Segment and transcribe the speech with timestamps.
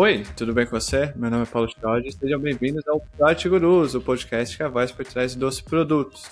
[0.00, 1.12] Oi, tudo bem com você?
[1.14, 4.64] Meu nome é Paulo Chod e sejam bem-vindos ao Product Gurus, o podcast que é
[4.64, 6.24] a voz por trás dos produtos.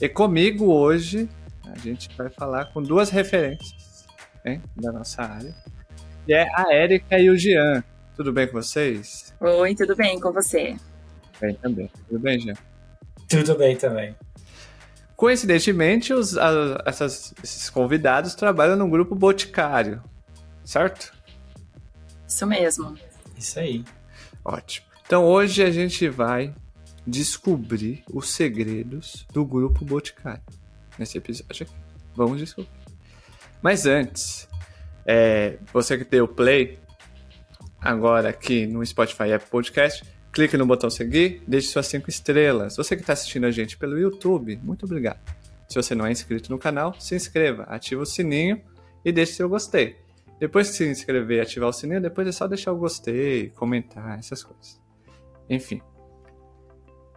[0.00, 1.28] E comigo hoje
[1.70, 4.06] a gente vai falar com duas referências
[4.46, 5.54] hein, da nossa área,
[6.24, 7.84] que é a Érica e o Jean.
[8.16, 9.34] Tudo bem com vocês?
[9.38, 10.74] Oi, tudo bem com você?
[11.38, 11.90] Bem também.
[12.08, 12.54] Tudo bem, Jean?
[13.28, 14.16] Tudo bem também.
[15.14, 20.02] Coincidentemente, os, a, essas, esses convidados trabalham no grupo Boticário,
[20.64, 21.12] certo?
[22.32, 22.96] Isso mesmo.
[23.36, 23.84] Isso aí.
[24.42, 24.86] Ótimo.
[25.04, 26.54] Então hoje a gente vai
[27.06, 30.42] descobrir os segredos do grupo Boticário.
[30.98, 31.74] Nesse episódio aqui.
[32.16, 32.70] Vamos descobrir.
[33.60, 34.48] Mas antes,
[35.04, 36.78] é, você que deu play
[37.78, 42.76] agora aqui no Spotify App Podcast, clique no botão seguir, deixe suas cinco estrelas.
[42.76, 45.20] Você que está assistindo a gente pelo YouTube, muito obrigado.
[45.68, 48.58] Se você não é inscrito no canal, se inscreva, ative o sininho
[49.04, 50.01] e deixe seu gostei.
[50.42, 54.18] Depois que se inscrever e ativar o sininho, depois é só deixar o gostei, comentar,
[54.18, 54.82] essas coisas.
[55.48, 55.80] Enfim.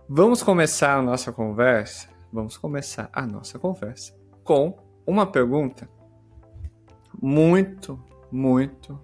[0.08, 2.08] Vamos começar a nossa conversa.
[2.32, 5.90] Vamos começar a nossa conversa com uma pergunta
[7.20, 8.00] muito,
[8.32, 9.02] muito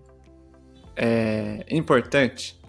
[0.96, 2.62] é, importante.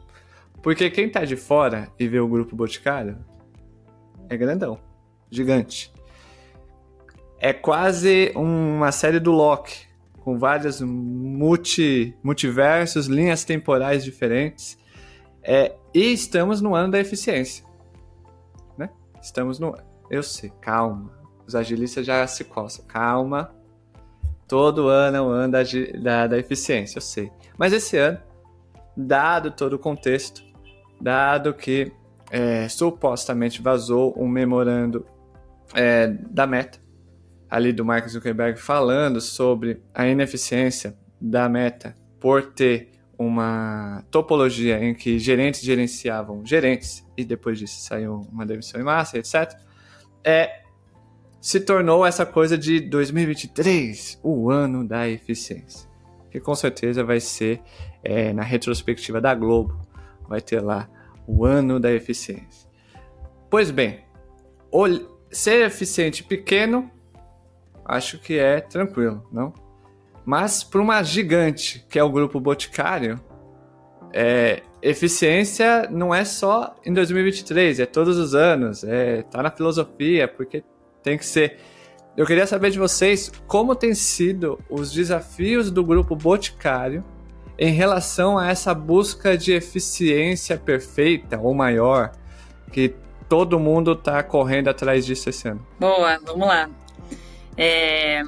[0.62, 3.22] Porque quem tá de fora e vê o grupo Boticário
[4.26, 4.78] é grandão,
[5.30, 5.92] gigante.
[7.38, 9.91] É quase uma série do Loki
[10.24, 14.78] com vários multi, multiversos, linhas temporais diferentes.
[15.42, 17.64] É, e estamos no ano da eficiência.
[18.78, 18.88] Né?
[19.20, 19.76] Estamos no.
[20.08, 21.10] Eu sei, calma.
[21.46, 22.84] Os agilistas já se coçam.
[22.86, 23.52] Calma.
[24.46, 25.62] Todo ano é o ano da,
[26.00, 27.32] da, da eficiência, eu sei.
[27.56, 28.18] Mas esse ano,
[28.96, 30.42] dado todo o contexto,
[31.00, 31.90] dado que
[32.30, 35.06] é, supostamente vazou um memorando
[35.74, 36.78] é, da Meta,
[37.52, 44.94] ali do Mark Zuckerberg falando sobre a ineficiência da Meta por ter uma topologia em
[44.94, 49.52] que gerentes gerenciavam gerentes e depois disso saiu uma demissão em massa, etc.
[50.24, 50.62] É,
[51.42, 55.86] se tornou essa coisa de 2023, o ano da eficiência,
[56.30, 57.60] que com certeza vai ser
[58.02, 59.78] é, na retrospectiva da Globo,
[60.26, 60.88] vai ter lá
[61.26, 62.66] o ano da eficiência.
[63.50, 64.06] Pois bem,
[65.30, 66.90] ser eficiente pequeno
[67.84, 69.52] acho que é tranquilo, não?
[70.24, 73.20] Mas para uma gigante, que é o grupo Boticário,
[74.12, 80.28] é, eficiência não é só em 2023, é todos os anos, é, tá na filosofia,
[80.28, 80.62] porque
[81.02, 81.58] tem que ser.
[82.16, 87.02] Eu queria saber de vocês como tem sido os desafios do grupo Boticário
[87.58, 92.12] em relação a essa busca de eficiência perfeita ou maior
[92.70, 92.94] que
[93.28, 95.66] todo mundo está correndo atrás disso esse ano.
[95.80, 96.68] Boa, vamos lá.
[97.56, 98.22] É,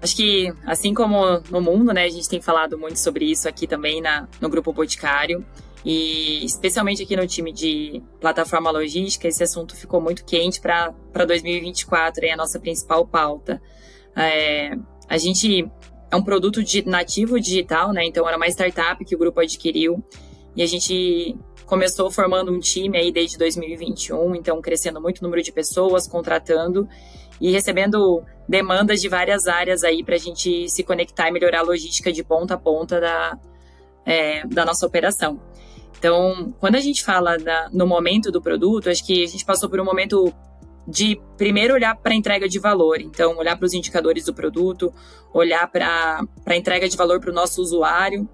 [0.00, 3.66] acho que, assim como no mundo, né, a gente tem falado muito sobre isso aqui
[3.66, 5.44] também na, no Grupo Boticário.
[5.84, 10.92] E especialmente aqui no time de plataforma logística, esse assunto ficou muito quente para
[11.26, 13.62] 2024, é a nossa principal pauta.
[14.14, 14.76] É,
[15.08, 15.70] a gente
[16.10, 18.04] é um produto de, nativo digital, né?
[18.04, 20.04] Então era uma startup que o grupo adquiriu
[20.54, 25.40] e a gente começou formando um time aí desde 2021, então crescendo muito o número
[25.40, 26.88] de pessoas, contratando
[27.40, 31.62] e recebendo demandas de várias áreas aí para a gente se conectar e melhorar a
[31.62, 33.38] logística de ponta a ponta da,
[34.04, 35.40] é, da nossa operação.
[35.98, 39.68] Então, quando a gente fala da, no momento do produto, acho que a gente passou
[39.68, 40.32] por um momento
[40.88, 44.92] de primeiro olhar para a entrega de valor, então olhar para os indicadores do produto,
[45.32, 48.28] olhar para a entrega de valor para o nosso usuário,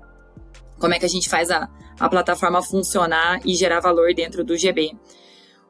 [0.79, 1.69] como é que a gente faz a,
[1.99, 4.93] a plataforma funcionar e gerar valor dentro do GB.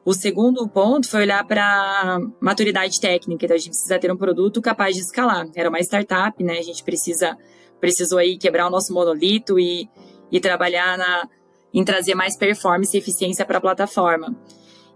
[0.07, 3.43] O segundo ponto foi olhar para maturidade técnica.
[3.43, 5.45] Então, a gente precisa ter um produto capaz de escalar.
[5.53, 6.59] Era uma startup, né?
[6.59, 7.37] A gente precisa
[7.77, 9.89] precisou aí quebrar o nosso monolito e,
[10.31, 11.27] e trabalhar na,
[11.73, 14.33] em trazer mais performance e eficiência para a plataforma.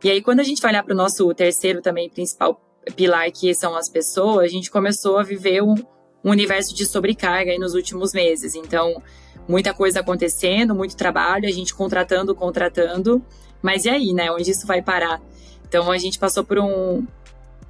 [0.01, 2.61] E aí, quando a gente vai olhar para o nosso terceiro também principal
[2.95, 5.75] pilar, que são as pessoas, a gente começou a viver um,
[6.23, 8.55] um universo de sobrecarga nos últimos meses.
[8.55, 9.03] Então,
[9.45, 13.21] muita coisa acontecendo, muito trabalho, a gente contratando, contratando,
[13.61, 14.31] mas e aí, né?
[14.31, 15.21] Onde isso vai parar?
[15.67, 17.05] Então a gente passou por um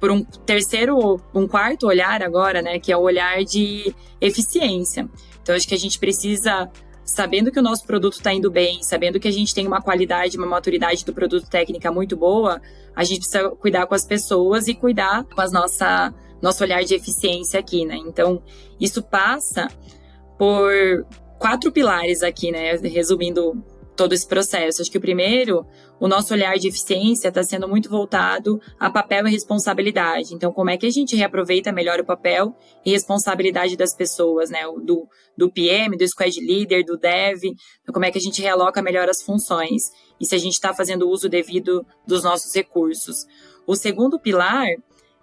[0.00, 5.08] por um terceiro, um quarto olhar agora, né, que é o olhar de eficiência.
[5.40, 6.68] Então acho que a gente precisa
[7.04, 10.36] sabendo que o nosso produto está indo bem, sabendo que a gente tem uma qualidade,
[10.36, 12.60] uma maturidade do produto técnica muito boa,
[12.96, 16.94] a gente precisa cuidar com as pessoas e cuidar com as nossa nosso olhar de
[16.94, 17.96] eficiência aqui, né?
[17.96, 18.42] Então,
[18.80, 19.68] isso passa
[20.36, 21.06] por
[21.38, 22.74] quatro pilares aqui, né?
[22.74, 23.64] Resumindo
[23.96, 24.80] todo esse processo.
[24.80, 25.66] Acho que o primeiro,
[26.00, 30.34] o nosso olhar de eficiência está sendo muito voltado a papel e responsabilidade.
[30.34, 34.62] Então, como é que a gente reaproveita melhor o papel e responsabilidade das pessoas, né?
[34.84, 35.06] Do,
[35.36, 39.08] do PM, do squad leader, do dev, então, como é que a gente realoca melhor
[39.08, 39.90] as funções
[40.20, 43.26] e se a gente está fazendo uso devido dos nossos recursos.
[43.66, 44.68] O segundo pilar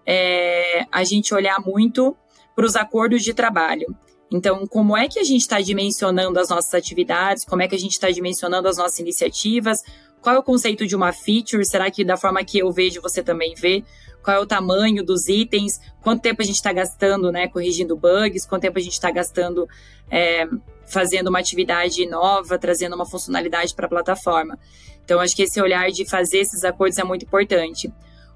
[0.06, 2.16] é a gente olhar muito
[2.56, 3.96] para os acordos de trabalho.
[4.32, 7.44] Então, como é que a gente está dimensionando as nossas atividades?
[7.44, 9.82] Como é que a gente está dimensionando as nossas iniciativas?
[10.22, 11.66] Qual é o conceito de uma feature?
[11.66, 13.84] Será que da forma que eu vejo você também vê?
[14.22, 15.80] Qual é o tamanho dos itens?
[16.02, 18.46] Quanto tempo a gente está gastando, né, corrigindo bugs?
[18.46, 19.68] Quanto tempo a gente está gastando
[20.12, 20.46] é,
[20.86, 24.60] fazendo uma atividade nova, trazendo uma funcionalidade para a plataforma?
[25.04, 27.92] Então, acho que esse olhar de fazer esses acordos é muito importante.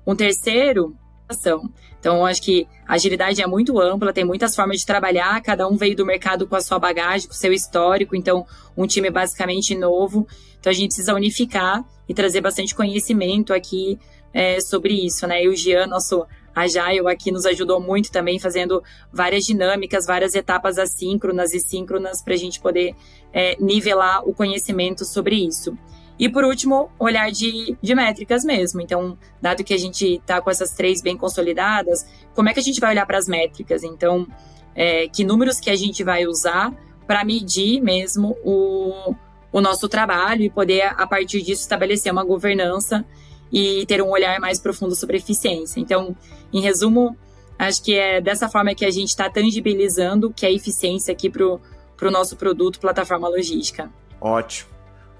[0.08, 0.96] Um terceiro,
[1.28, 1.70] ação.
[2.00, 5.78] Então, acho que a agilidade é muito ampla, tem muitas formas de trabalhar, cada um
[5.78, 9.76] veio do mercado com a sua bagagem, com o seu histórico, então, um time basicamente
[9.76, 10.28] novo.
[10.60, 13.98] Então, a gente precisa unificar e trazer bastante conhecimento aqui
[14.34, 15.44] é, sobre isso, né?
[15.44, 16.26] E o Gian, nosso
[16.56, 22.34] Agile aqui nos ajudou muito também, fazendo várias dinâmicas, várias etapas assíncronas e síncronas para
[22.34, 22.96] a gente poder
[23.32, 25.78] é, nivelar o conhecimento sobre isso.
[26.18, 28.82] E por último, olhar de, de métricas mesmo.
[28.82, 32.06] Então, dado que a gente está com essas três bem consolidadas,
[32.36, 33.84] como é que a gente vai olhar para as métricas?
[33.84, 34.28] Então,
[34.76, 36.74] é, que números que a gente vai usar
[37.08, 39.16] para medir mesmo o,
[39.52, 43.04] o nosso trabalho e poder, a partir disso, estabelecer uma governança
[43.52, 45.80] e ter um olhar mais profundo sobre eficiência.
[45.80, 46.16] Então,
[46.52, 47.18] em resumo,
[47.58, 51.46] acho que é dessa forma que a gente está tangibilizando que é eficiência aqui para
[51.46, 53.92] o nosso produto, plataforma logística.
[54.22, 54.73] Ótimo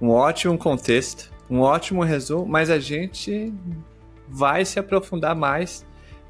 [0.04, 3.54] um ótimo contexto, um ótimo resumo, mas a gente
[4.28, 5.86] vai se aprofundar mais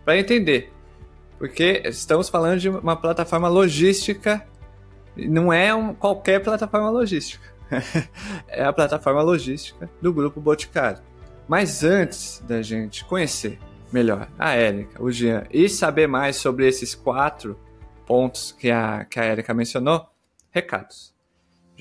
[0.06, 0.72] para entender.
[1.40, 4.46] Porque estamos falando de uma plataforma logística,
[5.18, 7.44] não é um, qualquer plataforma logística.
[8.48, 11.02] é a plataforma logística do grupo Boticário.
[11.48, 13.58] Mas antes da gente conhecer
[13.92, 17.60] melhor a Érica, o Jean e saber mais sobre esses quatro
[18.06, 20.06] pontos que a, que a Érica mencionou,
[20.52, 21.12] recados.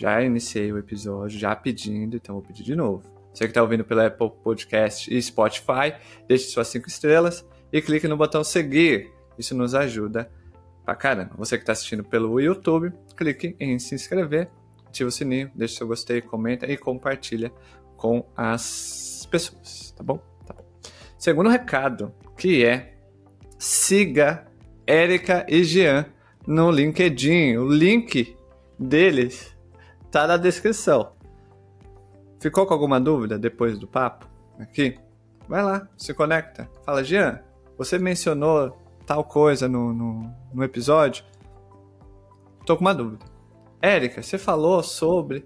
[0.02, 3.04] Já iniciei o episódio, já pedindo, então vou pedir de novo.
[3.32, 5.94] Você que está ouvindo pela Apple Podcast e Spotify,
[6.26, 9.12] deixe suas cinco estrelas e clique no botão seguir.
[9.38, 10.28] Isso nos ajuda
[10.84, 11.36] pra caramba.
[11.38, 14.50] Você que está assistindo pelo YouTube, clique em se inscrever,
[14.88, 17.52] ative o sininho, deixe seu gostei, comenta e compartilha
[17.96, 20.18] com as pessoas, tá bom?
[20.44, 20.64] Tá bom.
[21.16, 22.96] Segundo recado, que é
[23.56, 24.48] siga
[24.84, 26.06] Érica e Jean
[26.44, 27.56] no LinkedIn.
[27.58, 28.36] O link
[28.76, 29.51] deles
[30.12, 31.14] tá na descrição.
[32.38, 34.26] Ficou com alguma dúvida depois do papo
[34.60, 34.98] aqui?
[35.48, 36.70] Vai lá, se conecta.
[36.84, 37.40] Fala, Jean,
[37.78, 41.24] você mencionou tal coisa no, no, no episódio?
[42.66, 43.24] Tô com uma dúvida.
[43.80, 45.44] Érica, você falou sobre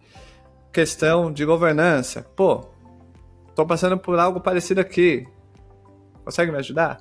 [0.72, 2.22] questão de governança.
[2.34, 2.66] Pô,
[3.54, 5.26] tô passando por algo parecido aqui.
[6.24, 7.00] Consegue me ajudar?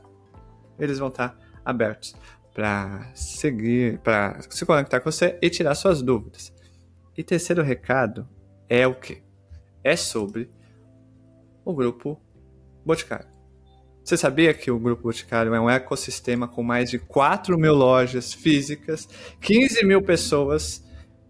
[0.77, 1.35] Eles vão estar
[1.65, 2.15] abertos
[2.53, 6.54] para seguir, para se conectar com você e tirar suas dúvidas.
[7.17, 8.27] E terceiro recado
[8.67, 9.21] é o que?
[9.83, 10.49] É sobre
[11.63, 12.19] o grupo
[12.85, 13.35] Boticário.
[14.03, 18.33] Você sabia que o Grupo Boticário é um ecossistema com mais de 4 mil lojas
[18.33, 19.09] físicas,
[19.41, 20.85] 15 mil pessoas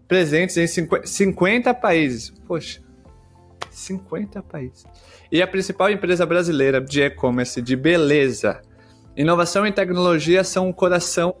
[0.06, 2.30] presentes em 50 países?
[2.46, 2.82] Poxa,
[3.70, 4.84] 50 países.
[5.32, 8.60] E a principal empresa brasileira de e-commerce de beleza.
[9.16, 11.34] Inovação e tecnologia são o coração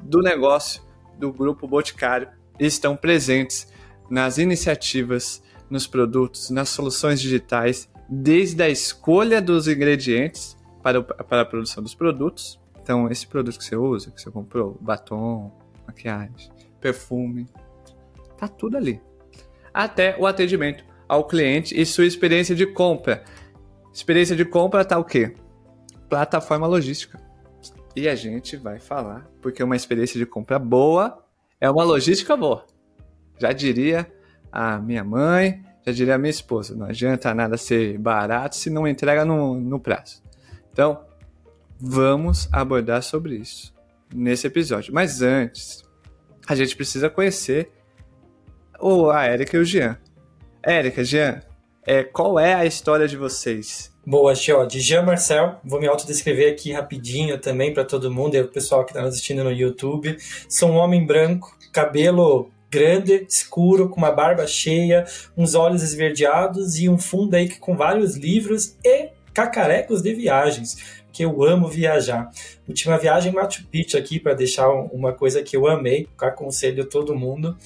[0.00, 0.82] do negócio
[1.18, 2.28] do Grupo Boticário
[2.60, 3.66] e estão presentes
[4.10, 11.42] nas iniciativas, nos produtos, nas soluções digitais, desde a escolha dos ingredientes para, o, para
[11.42, 12.60] a produção dos produtos.
[12.80, 15.52] Então, esse produto que você usa, que você comprou, batom,
[15.86, 17.48] maquiagem, perfume,
[18.38, 19.00] tá tudo ali.
[19.74, 23.24] Até o atendimento ao cliente e sua experiência de compra.
[23.92, 25.34] Experiência de compra tá o quê?
[26.08, 27.20] Plataforma logística.
[27.94, 31.24] E a gente vai falar, porque uma experiência de compra boa
[31.60, 32.66] é uma logística boa.
[33.38, 34.10] Já diria
[34.50, 38.88] a minha mãe, já diria a minha esposa, não adianta nada ser barato se não
[38.88, 40.22] entrega no, no prazo.
[40.72, 41.00] Então,
[41.78, 43.74] vamos abordar sobre isso
[44.14, 44.92] nesse episódio.
[44.92, 45.84] Mas antes,
[46.46, 47.70] a gente precisa conhecer
[48.80, 49.98] o, a Érica e o Jean.
[50.62, 51.40] Érica, Jean,
[51.84, 53.94] é, qual é a história de vocês?
[54.04, 54.66] Boa, Xio.
[54.66, 58.84] De Jean Marcel, vou me autodescrever aqui rapidinho também para todo mundo e o pessoal
[58.84, 60.16] que está assistindo no YouTube.
[60.48, 65.04] Sou um homem branco, cabelo grande, escuro, com uma barba cheia,
[65.36, 71.24] uns olhos esverdeados e um fundo aí com vários livros e cacarecos de viagens, que
[71.24, 72.30] eu amo viajar.
[72.68, 77.56] Última viagem Machu Picchu aqui para deixar uma coisa que eu amei, aconselho todo mundo.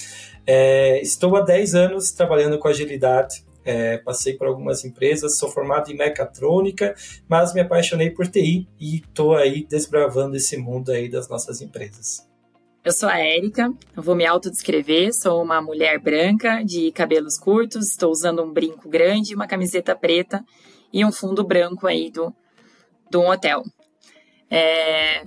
[0.47, 5.90] É, estou há 10 anos trabalhando com agilidade é, passei por algumas empresas, sou formado
[5.90, 6.95] em mecatrônica,
[7.28, 12.29] mas me apaixonei por TI e estou aí desbravando esse mundo aí das nossas empresas.
[12.82, 17.90] Eu sou a Érica, eu vou me autodescrever, sou uma mulher branca, de cabelos curtos,
[17.90, 20.42] estou usando um brinco grande, uma camiseta preta
[20.90, 22.34] e um fundo branco aí do,
[23.10, 23.62] do hotel.
[24.50, 25.25] É...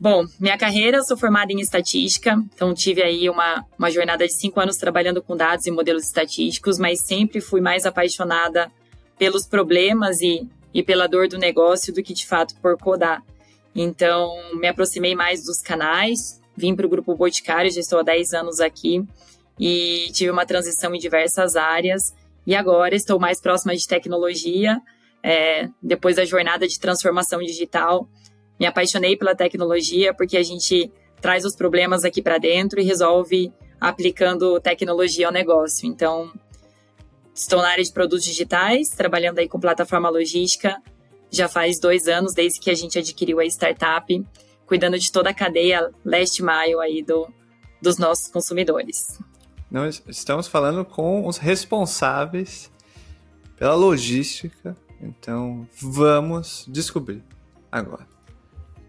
[0.00, 4.32] Bom, minha carreira, eu sou formada em estatística, então tive aí uma, uma jornada de
[4.32, 8.72] cinco anos trabalhando com dados e modelos estatísticos, mas sempre fui mais apaixonada
[9.18, 13.22] pelos problemas e, e pela dor do negócio do que de fato por codar.
[13.74, 18.32] Então, me aproximei mais dos canais, Vim para o Grupo Boticário, já estou há 10
[18.34, 19.04] anos aqui
[19.58, 22.14] e tive uma transição em diversas áreas.
[22.46, 24.80] E agora estou mais próxima de tecnologia.
[25.22, 28.08] É, depois da jornada de transformação digital,
[28.58, 33.52] me apaixonei pela tecnologia porque a gente traz os problemas aqui para dentro e resolve
[33.80, 35.86] aplicando tecnologia ao negócio.
[35.86, 36.32] Então,
[37.34, 40.80] estou na área de produtos digitais, trabalhando aí com plataforma logística
[41.30, 44.24] já faz dois anos, desde que a gente adquiriu a startup
[44.66, 47.32] cuidando de toda a cadeia last mile aí do,
[47.80, 49.18] dos nossos consumidores.
[49.70, 52.70] Nós estamos falando com os responsáveis
[53.56, 57.22] pela logística, então vamos descobrir
[57.70, 58.06] agora.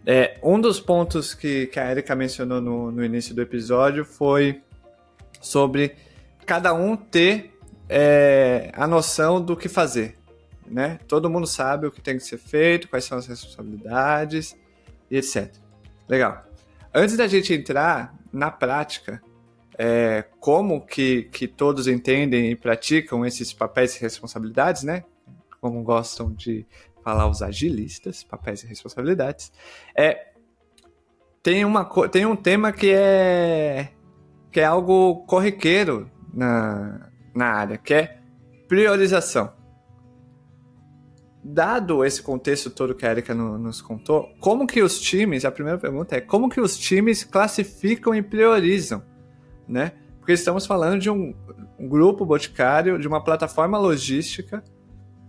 [0.05, 4.61] É, um dos pontos que, que a Erika mencionou no, no início do episódio foi
[5.41, 5.95] sobre
[6.45, 7.57] cada um ter
[7.89, 10.15] é, a noção do que fazer.
[10.65, 10.99] Né?
[11.07, 14.55] Todo mundo sabe o que tem que ser feito, quais são as responsabilidades
[15.09, 15.53] e etc.
[16.07, 16.45] Legal.
[16.93, 19.21] Antes da gente entrar na prática,
[19.77, 25.03] é, como que, que todos entendem e praticam esses papéis e responsabilidades, né?
[25.59, 26.65] Como gostam de
[27.03, 29.51] falar os agilistas, papéis e responsabilidades.
[29.95, 30.31] É,
[31.43, 33.89] tem, uma, tem um tema que é,
[34.51, 38.19] que é algo corriqueiro na, na área, que é
[38.67, 39.56] priorização
[41.47, 45.51] dado esse contexto todo que a Erika no, nos contou, como que os times, a
[45.51, 49.01] primeira pergunta é como que os times classificam e priorizam,
[49.67, 49.93] né?
[50.19, 51.33] Porque estamos falando de um,
[51.79, 54.61] um grupo boticário, de uma plataforma logística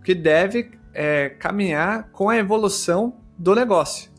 [0.03, 4.11] que deve é, caminhar com a evolução do negócio.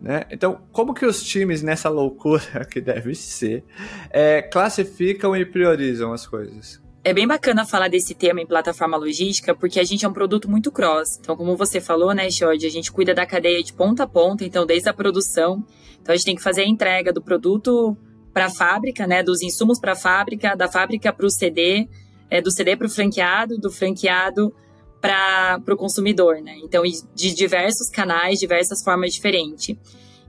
[0.00, 0.24] Né?
[0.30, 3.64] Então, como que os times, nessa loucura que deve ser,
[4.10, 6.81] é, classificam e priorizam as coisas?
[7.04, 10.48] É bem bacana falar desse tema em plataforma logística, porque a gente é um produto
[10.48, 11.18] muito cross.
[11.18, 14.44] Então, como você falou, né, Jorge, a gente cuida da cadeia de ponta a ponta,
[14.44, 15.64] então desde a produção.
[16.00, 17.96] Então, a gente tem que fazer a entrega do produto
[18.32, 21.88] para a fábrica, né, dos insumos para a fábrica, da fábrica para o CD,
[22.30, 24.54] é, do CD para o franqueado, do franqueado
[25.00, 26.56] para o consumidor, né?
[26.62, 29.76] Então, de diversos canais, diversas formas diferentes.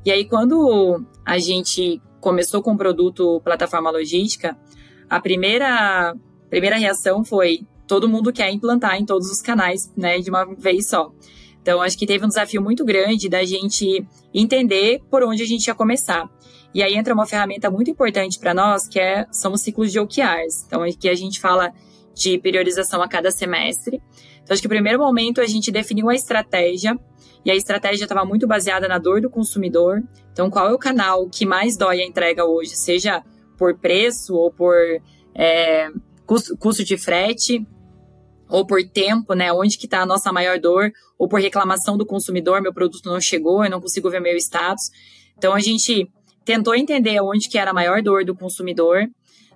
[0.03, 4.57] E aí, quando a gente começou com o produto plataforma logística,
[5.07, 6.15] a primeira
[6.53, 10.87] primeira reação foi todo mundo quer implantar em todos os canais, né, de uma vez
[10.87, 11.11] só.
[11.61, 15.65] Então, acho que teve um desafio muito grande da gente entender por onde a gente
[15.65, 16.29] ia começar.
[16.73, 19.99] E aí entra uma ferramenta muito importante para nós, que é, são os ciclos de
[19.99, 20.65] OKRs.
[20.67, 21.71] Então, aqui a gente fala
[22.13, 24.01] de priorização a cada semestre.
[24.43, 26.99] Então, acho que no primeiro momento a gente definiu a estratégia,
[27.45, 30.01] e a estratégia estava muito baseada na dor do consumidor.
[30.31, 33.23] Então, qual é o canal que mais dói a entrega hoje, seja
[33.57, 34.75] por preço ou por
[35.35, 35.89] é,
[36.25, 37.65] custo, custo de frete,
[38.49, 39.51] ou por tempo, né?
[39.51, 43.19] Onde que está a nossa maior dor, ou por reclamação do consumidor, meu produto não
[43.19, 44.89] chegou, eu não consigo ver meu status.
[45.37, 46.09] Então a gente
[46.45, 49.07] tentou entender onde que era a maior dor do consumidor.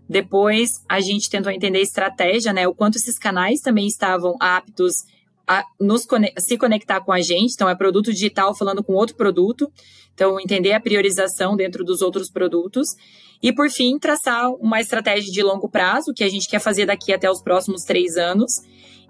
[0.09, 2.67] Depois a gente tentou entender a estratégia, né?
[2.67, 5.03] O quanto esses canais também estavam aptos
[5.45, 6.05] a nos
[6.39, 7.53] se conectar com a gente.
[7.53, 9.71] Então é produto digital falando com outro produto.
[10.13, 12.95] Então entender a priorização dentro dos outros produtos.
[13.41, 17.13] E, por fim, traçar uma estratégia de longo prazo, que a gente quer fazer daqui
[17.13, 18.61] até os próximos três anos,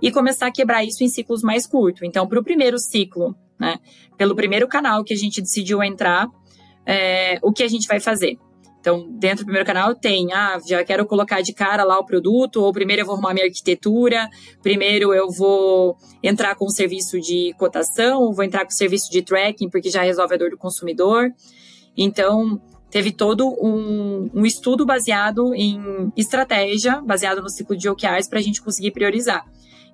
[0.02, 2.04] e começar a quebrar isso em ciclos mais curtos.
[2.04, 3.78] Então, para o primeiro ciclo, né,
[4.18, 6.28] pelo primeiro canal que a gente decidiu entrar,
[6.86, 8.38] é, o que a gente vai fazer?
[8.80, 12.62] Então, dentro do primeiro canal tem, ah, já quero colocar de cara lá o produto,
[12.62, 14.30] ou primeiro eu vou arrumar minha arquitetura,
[14.62, 19.12] primeiro eu vou entrar com o serviço de cotação, ou vou entrar com o serviço
[19.12, 21.30] de tracking, porque já resolve a dor do consumidor.
[21.98, 28.40] Então, teve todo um, um estudo baseado em estratégia, baseado no ciclo de OKRs, para
[28.40, 29.46] a gente conseguir priorizar.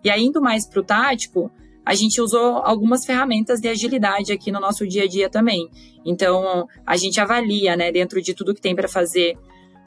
[0.03, 1.51] E aí, indo mais para o tático,
[1.85, 5.69] a gente usou algumas ferramentas de agilidade aqui no nosso dia a dia também.
[6.05, 9.37] Então, a gente avalia, né, dentro de tudo que tem para fazer,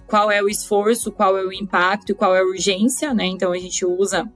[0.07, 3.27] qual é o esforço, qual é o impacto e qual é a urgência, né?
[3.27, 4.31] Então, a gente usa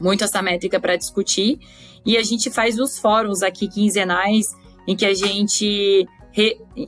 [0.00, 1.58] muito essa métrica para discutir
[2.06, 4.46] e a gente faz os fóruns aqui quinzenais
[4.86, 6.06] em que a gente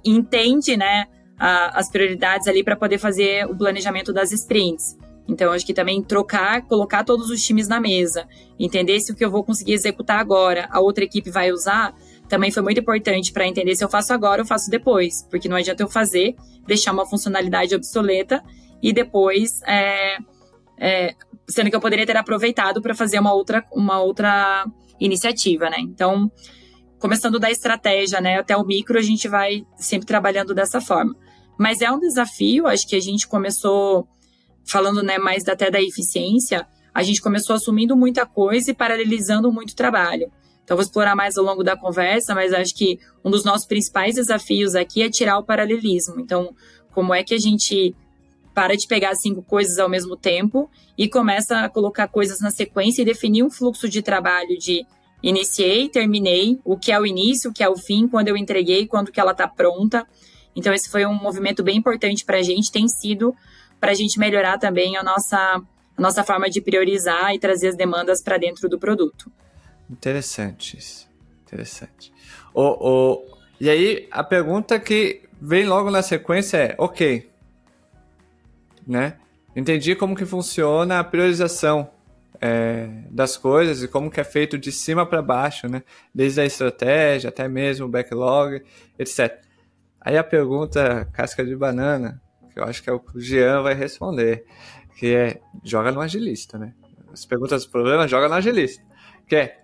[0.05, 1.07] entende né,
[1.39, 4.97] a, as prioridades ali para poder fazer o planejamento das sprints.
[5.29, 8.27] Então, acho que também trocar, colocar todos os times na mesa,
[8.59, 11.95] entender se o que eu vou conseguir executar agora, a outra equipe vai usar,
[12.29, 15.57] também foi muito importante para entender se eu faço agora ou faço depois, porque não
[15.57, 16.35] adianta eu fazer,
[16.67, 18.43] deixar uma funcionalidade obsoleta
[18.83, 20.17] e depois, é,
[20.79, 21.15] é,
[21.49, 24.65] sendo que eu poderia ter aproveitado para fazer uma outra, uma outra
[24.99, 25.79] iniciativa, né?
[25.81, 26.31] Então,
[27.01, 31.17] começando da estratégia, né, até o micro, a gente vai sempre trabalhando dessa forma.
[31.59, 34.07] Mas é um desafio, acho que a gente começou
[34.65, 39.75] falando, né, mais até da eficiência, a gente começou assumindo muita coisa e paralelizando muito
[39.75, 40.31] trabalho.
[40.63, 44.15] Então, vou explorar mais ao longo da conversa, mas acho que um dos nossos principais
[44.15, 46.21] desafios aqui é tirar o paralelismo.
[46.21, 46.55] Então,
[46.93, 47.95] como é que a gente
[48.55, 53.03] para de pegar cinco coisas ao mesmo tempo e começa a colocar coisas na sequência
[53.03, 54.85] e definir um fluxo de trabalho de
[55.23, 58.87] iniciei, terminei, o que é o início, o que é o fim, quando eu entreguei,
[58.87, 60.07] quando que ela está pronta.
[60.55, 63.35] Então, esse foi um movimento bem importante para a gente, tem sido
[63.79, 65.37] para a gente melhorar também a nossa,
[65.97, 69.31] a nossa forma de priorizar e trazer as demandas para dentro do produto.
[69.89, 71.09] Interessante isso.
[71.47, 72.13] Interessante.
[72.55, 73.25] O, o,
[73.61, 77.29] e aí, a pergunta que vem logo na sequência é: ok,
[78.87, 79.17] né?
[79.55, 81.91] Entendi como que funciona a priorização
[82.41, 85.83] é, das coisas e como que é feito de cima para baixo, né?
[86.15, 88.63] Desde a estratégia até mesmo o backlog,
[88.99, 89.43] etc.
[90.01, 92.21] Aí a pergunta casca de banana,
[92.53, 94.45] que eu acho que é o Jean vai responder,
[94.97, 96.75] que é joga no agilista, né?
[97.13, 98.83] As perguntas do problema joga no agilista,
[99.27, 99.61] que é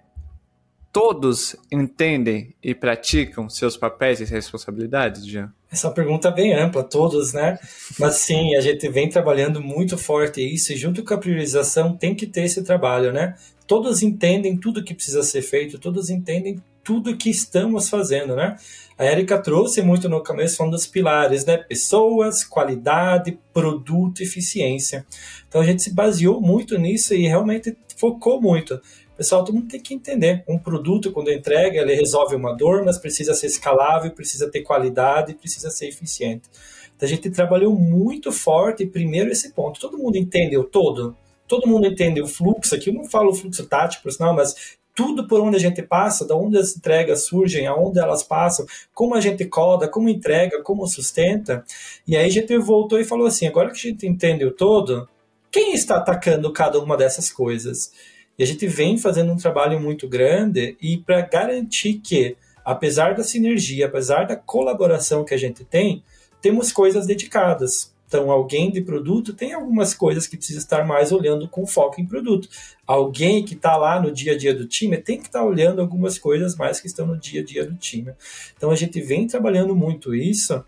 [0.97, 5.53] todos entendem e praticam seus papéis e responsabilidades, Jean?
[5.71, 7.59] Essa pergunta é bem ampla, todos, né?
[7.99, 12.15] Mas sim, a gente vem trabalhando muito forte isso e junto com a priorização tem
[12.15, 13.35] que ter esse trabalho, né?
[13.67, 18.57] Todos entendem tudo que precisa ser feito, todos entendem tudo que estamos fazendo, né?
[18.97, 21.59] A Erika trouxe muito no começo falando dos pilares, né?
[21.59, 25.05] Pessoas, qualidade, produto, eficiência.
[25.47, 28.81] Então a gente se baseou muito nisso e realmente focou muito.
[29.17, 30.45] Pessoal, todo mundo tem que entender.
[30.47, 35.35] Um produto, quando entrega, ele resolve uma dor, mas precisa ser escalável, precisa ter qualidade,
[35.35, 36.51] precisa ser eficiente.
[36.95, 39.81] Então, a gente trabalhou muito forte, primeiro, esse ponto.
[39.81, 41.17] Todo mundo entende o todo?
[41.49, 42.91] Todo mundo entende o fluxo aqui?
[42.91, 46.59] Eu não falo fluxo tático, não, mas tudo por onde a gente passa, da onde
[46.59, 51.65] as entregas surgem, aonde elas passam, como a gente coda, como entrega, como sustenta.
[52.09, 55.09] E aí a gente voltou e falou assim: agora que a gente entende o todo,
[55.51, 57.93] quem está atacando cada uma dessas coisas?
[58.39, 63.25] E a gente vem fazendo um trabalho muito grande e para garantir que, apesar da
[63.25, 66.03] sinergia, apesar da colaboração que a gente tem,
[66.41, 67.95] temos coisas dedicadas.
[68.07, 72.07] Então, alguém de produto tem algumas coisas que precisa estar mais olhando com foco em
[72.07, 72.49] produto.
[72.87, 75.81] Alguém que está lá no dia a dia do time tem que estar tá olhando
[75.81, 78.13] algumas coisas mais que estão no dia a dia do time.
[78.57, 80.65] Então, a gente vem trabalhando muito isso.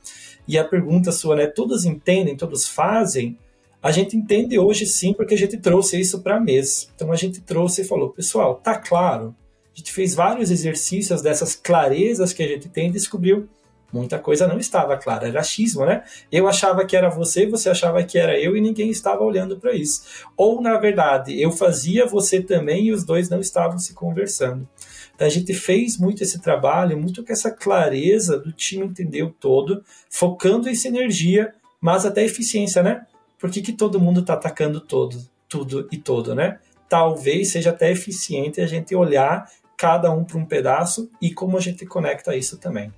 [0.48, 1.46] E a pergunta sua, né?
[1.46, 3.38] Todos entendem, todos fazem?
[3.82, 6.86] A gente entende hoje sim, porque a gente trouxe isso para a mesa.
[6.94, 9.34] Então a gente trouxe e falou, pessoal, tá claro?
[9.72, 13.48] A gente fez vários exercícios dessas clarezas que a gente tem e descobriu
[13.92, 16.02] muita coisa não estava clara, era achismo, né?
[16.30, 19.72] Eu achava que era você, você achava que era eu e ninguém estava olhando para
[19.72, 20.02] isso.
[20.36, 24.68] Ou, na verdade, eu fazia você também e os dois não estavam se conversando.
[25.14, 29.30] Então, a gente fez muito esse trabalho, muito com essa clareza do time entender o
[29.30, 33.06] todo, focando em sinergia, mas até eficiência, né?
[33.38, 36.59] Por que, que todo mundo está atacando todo, tudo e todo, né?
[36.88, 41.61] Talvez seja até eficiente a gente olhar cada um para um pedaço e como a
[41.61, 42.92] gente conecta isso também.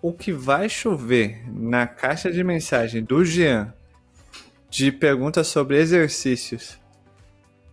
[0.00, 3.74] O que vai chover na caixa de mensagem do Jean
[4.70, 6.78] de perguntas sobre exercícios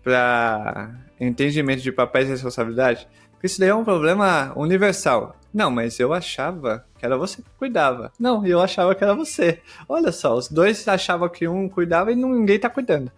[0.04, 5.36] para entendimento de papéis e responsabilidade, porque isso daí é um problema universal.
[5.56, 8.12] Não, mas eu achava que era você que cuidava.
[8.20, 9.62] Não, eu achava que era você.
[9.88, 13.10] Olha só, os dois achavam que um cuidava e ninguém tá cuidando.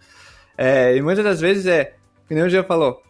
[0.56, 1.96] É, e muitas das vezes é,
[2.28, 3.02] que nem o Jean falou,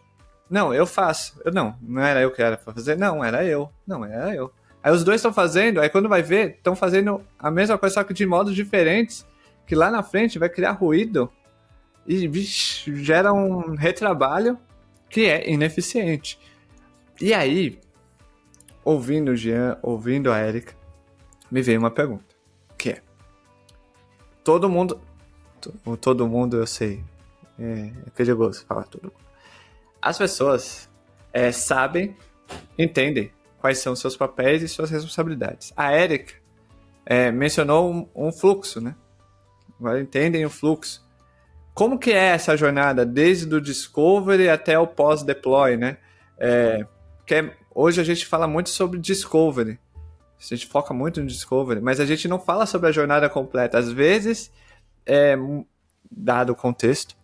[0.49, 1.39] não, eu faço.
[1.45, 2.97] Eu, não, não era eu que era pra fazer.
[2.97, 3.69] Não, era eu.
[3.85, 4.51] Não, era eu.
[4.81, 8.03] Aí os dois estão fazendo, aí quando vai ver, estão fazendo a mesma coisa, só
[8.03, 9.27] que de modos diferentes,
[9.67, 11.31] que lá na frente vai criar ruído
[12.07, 14.57] e vixe, gera um retrabalho
[15.07, 16.39] que é ineficiente.
[17.21, 17.77] E aí,
[18.89, 20.73] ouvindo o Jean, ouvindo a Erika,
[21.51, 22.35] me veio uma pergunta,
[22.75, 23.01] que é,
[24.43, 24.99] todo mundo,
[26.01, 27.03] todo mundo eu sei,
[27.59, 29.13] é, é perigoso falar mundo.
[30.01, 30.89] As pessoas
[31.31, 32.17] é, sabem,
[32.77, 35.71] entendem quais são seus papéis e suas responsabilidades.
[35.77, 36.33] A Erika
[37.05, 38.95] é, mencionou um, um, fluxo, né?
[39.79, 41.07] Agora entendem o fluxo.
[41.75, 45.97] Como que é essa jornada desde o discovery até o pós-deploy, né?
[46.39, 46.85] É,
[47.25, 49.79] que é hoje a gente fala muito sobre discovery.
[50.37, 53.77] A gente foca muito no discovery, mas a gente não fala sobre a jornada completa.
[53.77, 54.51] Às vezes,
[55.05, 55.35] é,
[56.09, 57.15] dado o contexto,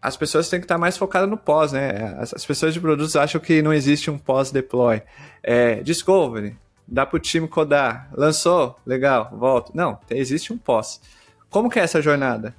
[0.00, 2.16] as pessoas têm que estar mais focadas no pós, né?
[2.18, 5.02] As, as pessoas de produtos acham que não existe um pós-deploy.
[5.42, 9.72] É, discovery, dá para o time codar, lançou, legal, volta.
[9.74, 11.00] Não, existe um pós.
[11.48, 12.54] Como que é essa jornada?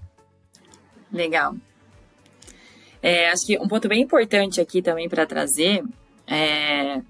[1.11, 1.55] Legal.
[3.01, 5.83] É, acho que um ponto bem importante aqui também para trazer
[6.31, 7.01] é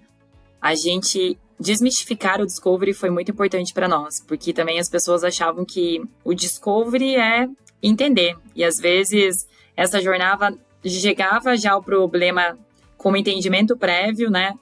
[0.59, 5.63] a gente desmistificar o discovery foi muito importante para nós, porque também as pessoas achavam
[5.63, 7.47] que o discovery é
[7.81, 12.57] entender e às vezes essa jornada chegava já ao problema
[12.97, 14.53] como entendimento prévio, né?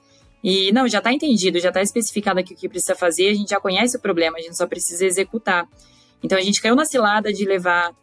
[0.42, 3.50] E não, já está entendido, já está especificado aqui o que precisa fazer, a gente
[3.50, 5.66] já conhece o problema, a gente só precisa executar.
[6.22, 7.94] Então a gente caiu na cilada de levar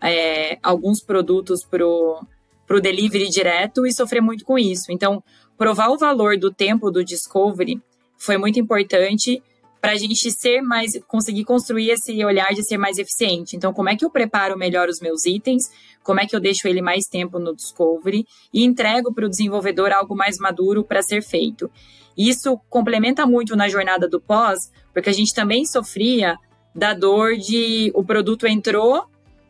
[0.00, 2.24] é, alguns produtos pro
[2.66, 4.90] para o delivery direto e sofrer muito com isso.
[4.90, 5.22] Então,
[5.56, 7.80] provar o valor do tempo do discovery
[8.18, 9.42] foi muito importante
[9.84, 13.54] para a gente ser mais, conseguir construir esse olhar de ser mais eficiente.
[13.54, 15.64] Então, como é que eu preparo melhor os meus itens?
[16.02, 19.92] Como é que eu deixo ele mais tempo no discovery e entrego para o desenvolvedor
[19.92, 21.70] algo mais maduro para ser feito?
[22.16, 26.38] Isso complementa muito na jornada do pós, porque a gente também sofria
[26.74, 29.04] da dor de o produto entrou,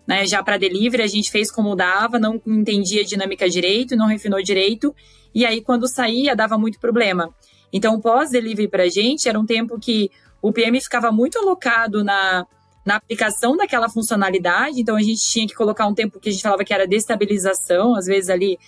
[0.07, 4.07] né, já para delivery, a gente fez como dava, não entendia a dinâmica direito, não
[4.07, 4.95] refinou direito,
[5.35, 7.35] e aí quando saía dava muito problema.
[7.73, 12.47] Então, pós-delivery para a gente era um tempo que o PM ficava muito alocado na,
[12.85, 16.43] na aplicação daquela funcionalidade, então a gente tinha que colocar um tempo que a gente
[16.43, 18.59] falava que era destabilização, às vezes ali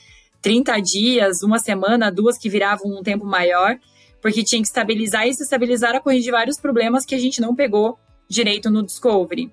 [0.41, 3.79] 30 dias, uma semana, duas que viravam um tempo maior,
[4.23, 7.55] porque tinha que estabilizar e se estabilizar a corrigir vários problemas que a gente não
[7.55, 9.53] pegou direito no Discovery.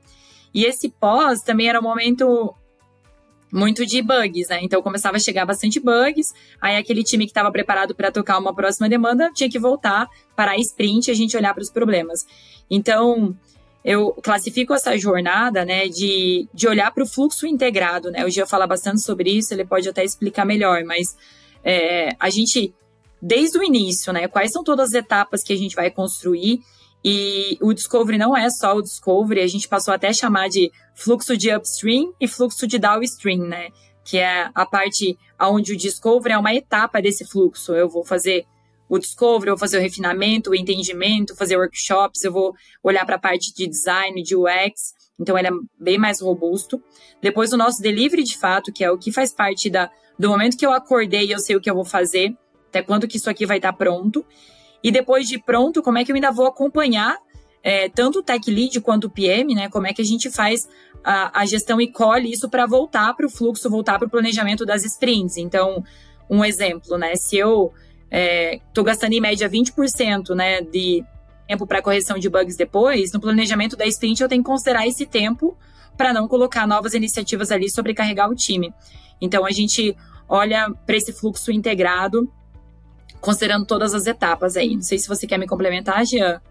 [0.53, 2.53] E esse pós também era um momento
[3.53, 4.59] muito de bugs, né?
[4.63, 8.53] Então começava a chegar bastante bugs, aí aquele time que estava preparado para tocar uma
[8.53, 12.25] próxima demanda tinha que voltar para a sprint e a gente olhar para os problemas.
[12.69, 13.37] Então,
[13.85, 18.25] eu classifico essa jornada, né, de, de olhar para o fluxo integrado, né?
[18.25, 21.15] O Gia fala bastante sobre isso, ele pode até explicar melhor, mas
[21.63, 22.73] é, a gente,
[23.21, 26.59] desde o início, né, quais são todas as etapas que a gente vai construir
[27.03, 30.71] e o Discovery não é só o Discovery, a gente passou até a chamar de
[30.95, 33.69] fluxo de upstream e fluxo de downstream, né?
[34.05, 37.73] Que é a parte onde o Discovery é uma etapa desse fluxo.
[37.73, 38.45] Eu vou fazer
[38.87, 43.15] o Discovery, eu vou fazer o refinamento, o entendimento, fazer workshops, eu vou olhar para
[43.15, 44.93] a parte de design, de UX.
[45.19, 46.81] Então, ele é bem mais robusto.
[47.21, 50.57] Depois, o nosso delivery, de fato, que é o que faz parte da, do momento
[50.57, 52.35] que eu acordei e eu sei o que eu vou fazer,
[52.69, 54.25] até quando que isso aqui vai estar pronto.
[54.83, 57.17] E depois de pronto, como é que eu ainda vou acompanhar
[57.63, 59.69] é, tanto o tech lead quanto o PM, né?
[59.69, 60.67] Como é que a gente faz
[61.03, 64.65] a, a gestão e colhe isso para voltar para o fluxo, voltar para o planejamento
[64.65, 65.37] das sprints.
[65.37, 65.83] Então,
[66.29, 67.15] um exemplo, né?
[67.15, 67.71] Se eu
[68.11, 71.03] estou é, gastando em média 20% né, de
[71.47, 75.05] tempo para correção de bugs depois, no planejamento da sprint eu tenho que considerar esse
[75.05, 75.57] tempo
[75.97, 78.73] para não colocar novas iniciativas ali sobrecarregar o time.
[79.19, 79.95] Então a gente
[80.27, 82.31] olha para esse fluxo integrado
[83.23, 84.75] considerando todas as etapas aí.
[84.75, 86.41] Não sei se você quer me complementar, Jean.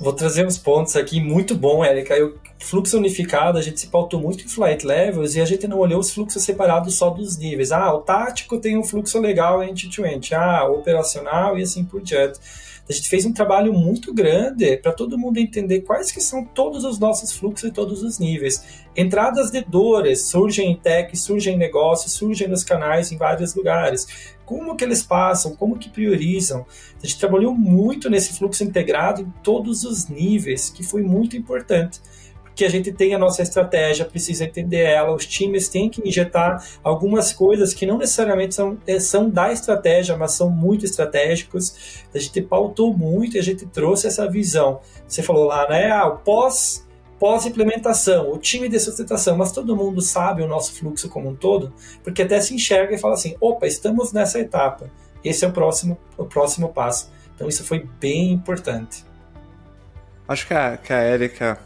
[0.00, 2.14] Vou trazer uns pontos aqui muito bom, Érica.
[2.24, 5.78] O fluxo unificado, a gente se pautou muito em flight levels e a gente não
[5.78, 7.70] olhou os fluxos separados só dos níveis.
[7.70, 10.30] Ah, o tático tem um fluxo legal end-to-end.
[10.30, 10.36] -end.
[10.36, 12.40] Ah, o operacional e assim por diante.
[12.88, 16.84] A gente fez um trabalho muito grande para todo mundo entender quais que são todos
[16.84, 18.62] os nossos fluxos e todos os níveis.
[18.94, 24.33] Entradas de dores surgem em tech, surgem em negócios, surgem nos canais em vários lugares.
[24.44, 26.66] Como que eles passam, como que priorizam.
[27.02, 32.00] A gente trabalhou muito nesse fluxo integrado em todos os níveis, que foi muito importante
[32.54, 36.64] que a gente tem a nossa estratégia, precisa entender ela, os times têm que injetar
[36.82, 42.04] algumas coisas que não necessariamente são, eh, são da estratégia, mas são muito estratégicos.
[42.14, 44.80] A gente pautou muito e a gente trouxe essa visão.
[45.06, 45.90] Você falou lá, né?
[45.90, 46.83] Ah, o pós
[47.24, 51.72] pós-implementação, o time de sustentação, mas todo mundo sabe o nosso fluxo como um todo,
[52.02, 54.90] porque até se enxerga e fala assim, opa, estamos nessa etapa,
[55.24, 57.10] esse é o próximo, o próximo passo.
[57.34, 59.06] Então isso foi bem importante.
[60.28, 61.58] Acho que a, que a Erika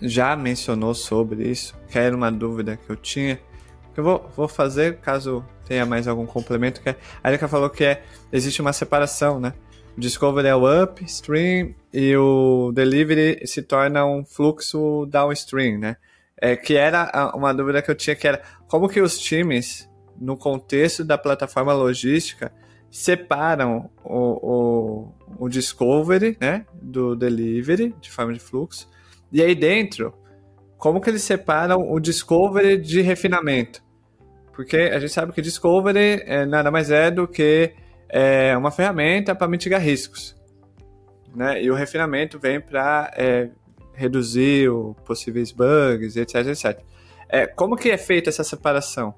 [0.00, 3.38] já mencionou sobre isso, que era uma dúvida que eu tinha.
[3.96, 6.80] Eu vou, vou fazer caso tenha mais algum complemento.
[6.80, 9.54] Que a Erika falou que é, existe uma separação, né?
[9.96, 15.96] Discovery é o upstream e o Delivery se torna um fluxo downstream, né?
[16.40, 19.88] É, que era uma dúvida que eu tinha, que era como que os times,
[20.20, 22.52] no contexto da plataforma logística,
[22.90, 24.18] separam o,
[25.38, 28.88] o, o Discovery, né, do Delivery, de forma de fluxo,
[29.30, 30.12] e aí dentro,
[30.76, 33.82] como que eles separam o discovery de refinamento?
[34.52, 37.72] Porque a gente sabe que discovery é, nada mais é do que
[38.12, 40.36] é, uma ferramenta para mitigar riscos.
[41.34, 41.62] Né?
[41.62, 43.48] E o refinamento vem para é,
[43.94, 46.80] reduzir o possíveis bugs, etc, etc.
[47.26, 49.14] É, como que é feita essa separação?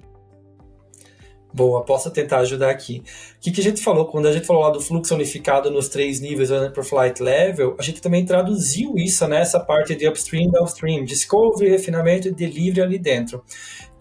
[1.53, 3.05] Boa, posso tentar ajudar aqui.
[3.37, 4.07] O que, que, a gente falou?
[4.07, 7.77] Quando a gente falou lá do fluxo unificado nos três níveis do per flight level,
[7.79, 12.83] a gente também traduziu isso nessa né, parte de upstream, downstream, discovery, refinamento e delivery
[12.83, 13.45] ali dentro.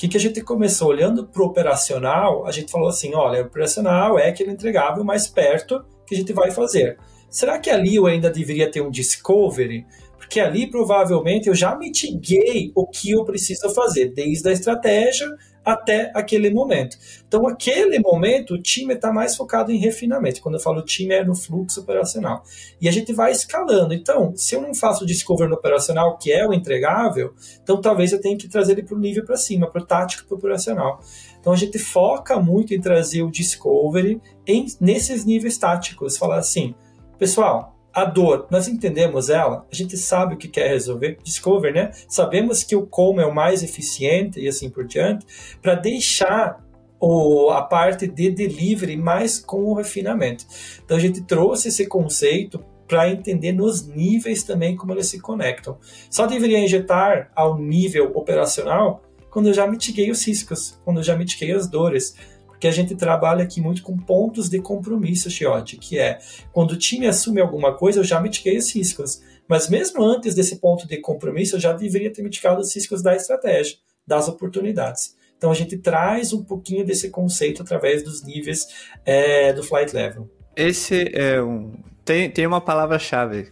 [0.03, 0.89] Que, que a gente começou?
[0.89, 5.29] Olhando para o operacional, a gente falou assim: olha, o operacional é aquele entregável mais
[5.29, 6.97] perto que a gente vai fazer.
[7.29, 9.85] Será que ali eu ainda deveria ter um discovery?
[10.17, 15.25] Porque ali provavelmente eu já mitiguei o que eu preciso fazer, desde a estratégia
[15.63, 16.97] até aquele momento.
[17.27, 20.41] Então, aquele momento, o time está mais focado em refinamento.
[20.41, 22.43] Quando eu falo time, é no fluxo operacional.
[22.81, 23.93] E a gente vai escalando.
[23.93, 28.19] Então, se eu não faço discovery no operacional, que é o entregável, então talvez eu
[28.19, 30.99] tenha que trazer ele para o nível para cima, para o tático para o operacional.
[31.39, 36.17] Então, a gente foca muito em trazer o discovery em, nesses níveis táticos.
[36.17, 36.75] Falar assim,
[37.17, 41.91] pessoal, a dor, nós entendemos ela, a gente sabe o que quer resolver, discover, né?
[42.07, 45.25] Sabemos que o como é o mais eficiente e assim por diante,
[45.61, 46.63] para deixar
[46.99, 50.45] o, a parte de delivery mais com o refinamento.
[50.83, 55.77] Então a gente trouxe esse conceito para entender nos níveis também como eles se conectam.
[56.09, 61.15] Só deveria injetar ao nível operacional quando eu já mitiguei os riscos, quando eu já
[61.15, 62.15] mitiguei as dores
[62.63, 66.19] que a gente trabalha aqui muito com pontos de compromisso, Chiote, que é
[66.53, 69.21] quando o time assume alguma coisa, eu já mitiguei os riscos.
[69.49, 73.17] Mas mesmo antes desse ponto de compromisso, eu já deveria ter mitigado os riscos da
[73.17, 73.75] estratégia,
[74.07, 75.13] das oportunidades.
[75.37, 78.65] Então a gente traz um pouquinho desse conceito através dos níveis
[79.05, 80.29] é, do flight level.
[80.55, 81.73] Esse é um.
[82.05, 83.51] Tem, tem uma palavra-chave.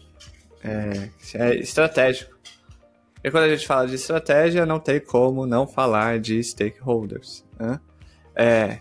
[0.64, 2.34] É, é estratégico.
[3.22, 7.44] E quando a gente fala de estratégia, não tem como não falar de stakeholders.
[7.60, 7.78] Né?
[8.34, 8.80] É,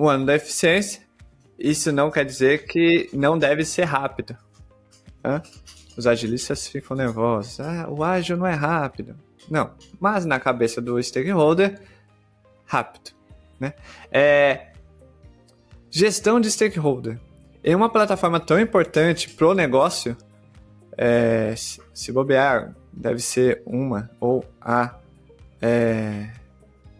[0.00, 1.02] o ano da eficiência,
[1.58, 4.34] isso não quer dizer que não deve ser rápido.
[5.22, 5.42] Né?
[5.94, 7.60] Os agilistas ficam nervosos.
[7.60, 9.14] Ah, o ágil não é rápido.
[9.50, 11.78] Não, mas na cabeça do stakeholder,
[12.64, 13.10] rápido.
[13.58, 13.74] Né?
[14.10, 14.68] É,
[15.90, 17.20] gestão de stakeholder.
[17.62, 20.16] Em uma plataforma tão importante para o negócio,
[20.96, 21.54] é,
[21.92, 24.94] se bobear, deve ser uma ou a
[25.60, 26.30] é,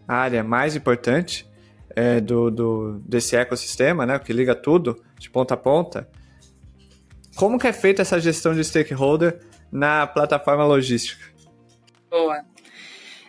[0.07, 1.49] área mais importante
[1.95, 6.09] é, do, do, desse ecossistema, né, que liga tudo de ponta a ponta,
[7.35, 9.39] como que é feita essa gestão de stakeholder
[9.71, 11.23] na plataforma logística?
[12.09, 12.43] Boa.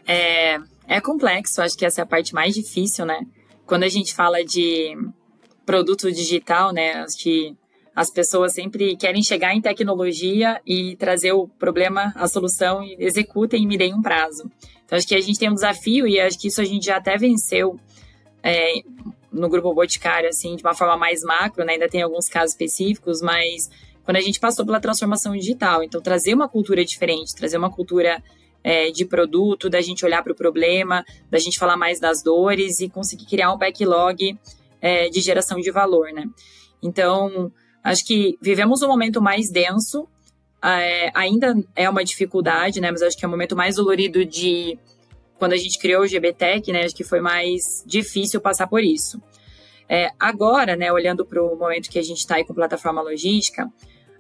[0.07, 3.21] É, é complexo, acho que essa é a parte mais difícil, né?
[3.65, 4.97] Quando a gente fala de
[5.65, 7.57] produto digital, né, acho que
[7.95, 13.63] as pessoas sempre querem chegar em tecnologia e trazer o problema, a solução, e executem
[13.63, 14.51] e me deem um prazo.
[14.85, 16.97] Então, acho que a gente tem um desafio e acho que isso a gente já
[16.97, 17.79] até venceu
[18.43, 18.83] é,
[19.33, 21.75] no grupo Boticário, assim, de uma forma mais macro, né?
[21.75, 23.71] ainda tem alguns casos específicos, mas
[24.05, 28.23] quando a gente passou pela transformação digital, então trazer uma cultura diferente, trazer uma cultura
[28.63, 32.81] é, de produto, da gente olhar para o problema, da gente falar mais das dores
[32.81, 34.39] e conseguir criar um backlog
[34.81, 36.25] é, de geração de valor, né?
[36.83, 37.51] Então,
[37.83, 40.09] acho que vivemos um momento mais denso,
[40.63, 42.91] é, ainda é uma dificuldade, né?
[42.91, 44.79] Mas acho que é um momento mais dolorido de
[45.43, 49.21] quando a gente criou o GBTEC, né, acho que foi mais difícil passar por isso.
[49.89, 53.69] É, agora, né, olhando para o momento que a gente está aí com plataforma logística,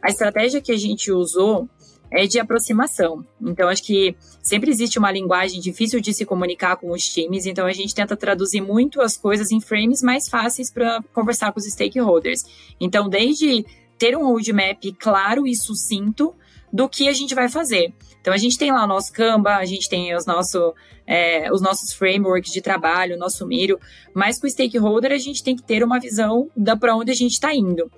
[0.03, 1.69] a estratégia que a gente usou
[2.11, 3.25] é de aproximação.
[3.41, 7.67] Então, acho que sempre existe uma linguagem difícil de se comunicar com os times, então
[7.67, 11.67] a gente tenta traduzir muito as coisas em frames mais fáceis para conversar com os
[11.67, 12.43] stakeholders.
[12.81, 13.65] Então, desde
[13.97, 16.35] ter um roadmap claro e sucinto
[16.73, 17.93] do que a gente vai fazer.
[18.21, 20.73] Então, a gente tem lá o nosso Canva, a gente tem os, nosso,
[21.07, 23.79] é, os nossos frameworks de trabalho, o nosso Miro,
[24.15, 27.15] mas com o stakeholder a gente tem que ter uma visão da para onde a
[27.15, 27.91] gente está indo.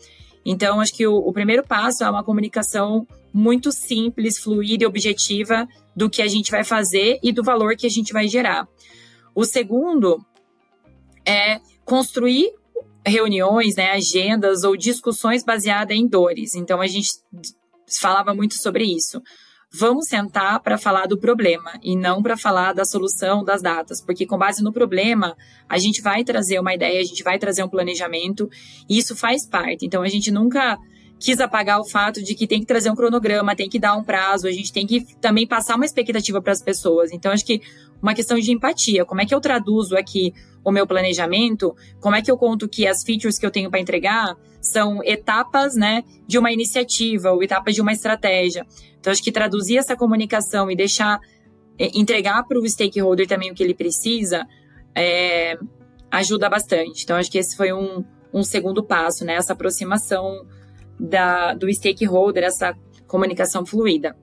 [0.44, 5.66] Então, acho que o, o, primeiro passo é uma comunicação muito simples, fluida e objetiva
[5.94, 8.68] do que a gente vai fazer e do valor que a gente vai gerar.
[9.34, 10.24] O segundo
[11.26, 12.52] é construir
[13.06, 16.54] reuniões, né, agendas ou discussões baseadas em dores.
[16.54, 17.10] Então, a gente
[18.00, 19.20] falava muito sobre isso.
[19.76, 24.24] Vamos sentar para falar do problema e não para falar da solução das datas, porque
[24.24, 25.36] com base no problema,
[25.68, 28.48] a gente vai trazer uma ideia, a gente vai trazer um planejamento,
[28.88, 29.84] e isso faz parte.
[29.84, 30.78] Então a gente nunca
[31.18, 34.04] quis apagar o fato de que tem que trazer um cronograma, tem que dar um
[34.04, 37.12] prazo, a gente tem que também passar uma expectativa para as pessoas.
[37.12, 37.60] Então acho que
[38.02, 42.22] uma questão de empatia, como é que eu traduzo aqui o meu planejamento, como é
[42.22, 46.38] que eu conto que as features que eu tenho para entregar são etapas, né, de
[46.38, 48.66] uma iniciativa ou etapas de uma estratégia.
[48.98, 51.20] Então, acho que traduzir essa comunicação e deixar,
[51.78, 54.46] é, entregar para o stakeholder também o que ele precisa,
[54.94, 55.58] é,
[56.10, 57.04] ajuda bastante.
[57.04, 60.46] Então, acho que esse foi um, um segundo passo, né, essa aproximação
[60.98, 62.74] da, do stakeholder, essa
[63.06, 64.16] comunicação fluida.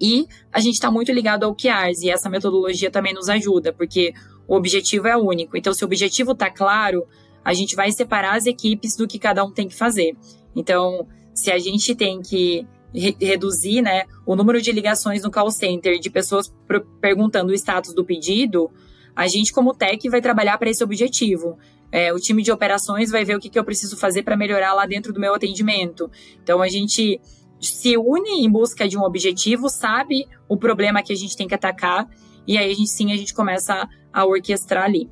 [0.00, 4.12] E a gente está muito ligado ao QRs, e essa metodologia também nos ajuda, porque
[4.46, 5.56] o objetivo é único.
[5.56, 7.06] Então, se o objetivo está claro,
[7.44, 10.16] a gente vai separar as equipes do que cada um tem que fazer.
[10.54, 15.50] Então, se a gente tem que re reduzir né, o número de ligações no call
[15.50, 16.52] center de pessoas
[17.00, 18.70] perguntando o status do pedido,
[19.14, 21.58] a gente, como tech, vai trabalhar para esse objetivo.
[21.96, 24.74] É, o time de operações vai ver o que, que eu preciso fazer para melhorar
[24.74, 26.10] lá dentro do meu atendimento.
[26.42, 27.20] Então, a gente
[27.60, 31.54] se une em busca de um objetivo, sabe o problema que a gente tem que
[31.54, 32.08] atacar,
[32.48, 35.08] e aí a gente, sim a gente começa a orquestrar ali.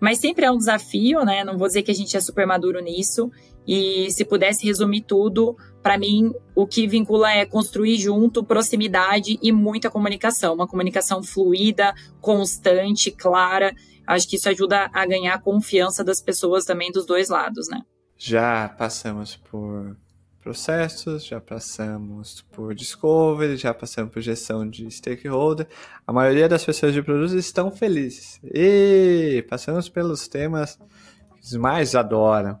[0.00, 1.44] Mas sempre é um desafio, né?
[1.44, 3.30] Não vou dizer que a gente é super maduro nisso.
[3.64, 9.52] E se pudesse resumir tudo, para mim, o que vincula é construir junto, proximidade e
[9.52, 10.54] muita comunicação.
[10.54, 13.72] Uma comunicação fluida, constante, clara.
[14.08, 17.82] Acho que isso ajuda a ganhar a confiança das pessoas também dos dois lados, né?
[18.16, 19.94] Já passamos por
[20.40, 25.68] processos, já passamos por discovery, já passamos por gestão de stakeholder.
[26.06, 28.40] A maioria das pessoas de produtos estão felizes.
[28.42, 32.58] E passamos pelos temas que eles mais adoram.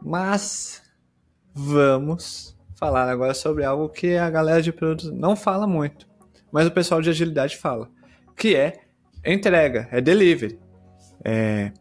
[0.00, 0.82] Mas
[1.52, 6.08] vamos falar agora sobre algo que a galera de produtos não fala muito,
[6.52, 7.90] mas o pessoal de agilidade fala,
[8.36, 8.89] que é
[9.24, 10.58] entrega, é delivery.
[11.24, 11.72] É,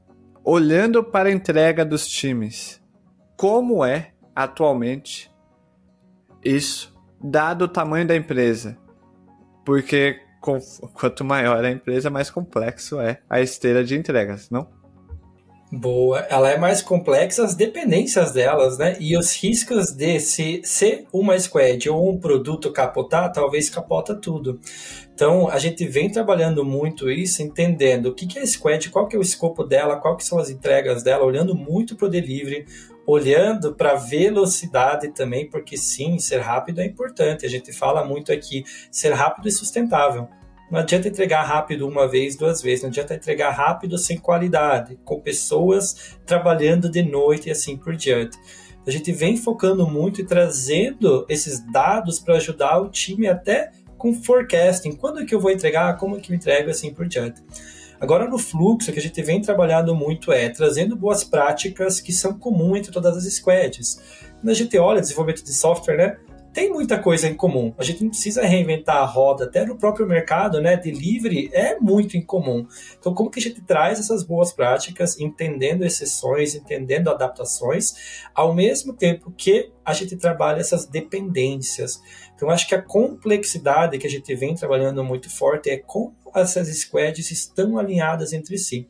[0.44, 2.82] olhando para a entrega dos times,
[3.38, 5.32] como é atualmente
[6.44, 8.78] isso, dado o tamanho da empresa?
[9.66, 10.58] Porque com,
[10.94, 14.68] quanto maior a empresa, mais complexo é a esteira de entregas, não?
[15.72, 18.98] Boa, ela é mais complexa as dependências delas, né?
[19.00, 24.60] E os riscos de se ser uma squad ou um produto capotar, talvez capota tudo.
[25.14, 29.16] Então, a gente vem trabalhando muito isso, entendendo o que, é a squad, qual que
[29.16, 32.66] é o escopo dela, qual que são as entregas dela, olhando muito para o delivery,
[33.06, 37.46] olhando para velocidade também, porque sim, ser rápido é importante.
[37.46, 40.28] A gente fala muito aqui, ser rápido e sustentável.
[40.70, 45.20] Não adianta entregar rápido uma vez, duas vezes, não adianta entregar rápido sem qualidade, com
[45.20, 48.38] pessoas trabalhando de noite e assim por diante.
[48.86, 54.14] A gente vem focando muito e trazendo esses dados para ajudar o time até com
[54.14, 54.94] forecasting.
[54.94, 55.98] Quando é que eu vou entregar?
[55.98, 56.70] Como é que eu entrego?
[56.70, 57.42] Assim por diante.
[58.00, 62.14] Agora, no fluxo, o que a gente vem trabalhando muito é trazendo boas práticas que
[62.14, 64.02] são comuns entre todas as squads.
[64.40, 66.18] Quando a gente olha desenvolvimento de software, né?
[66.54, 67.74] Tem muita coisa em comum.
[67.78, 70.76] A gente não precisa reinventar a roda, até no próprio mercado, né?
[70.76, 72.66] Delivery é muito em comum.
[73.00, 77.94] Então, como que a gente traz essas boas práticas, entendendo exceções, entendendo adaptações,
[78.34, 82.02] ao mesmo tempo que a gente trabalha essas dependências.
[82.36, 86.68] Então, acho que a complexidade que a gente vem trabalhando muito forte é como essas
[86.68, 88.88] squads estão alinhadas entre si.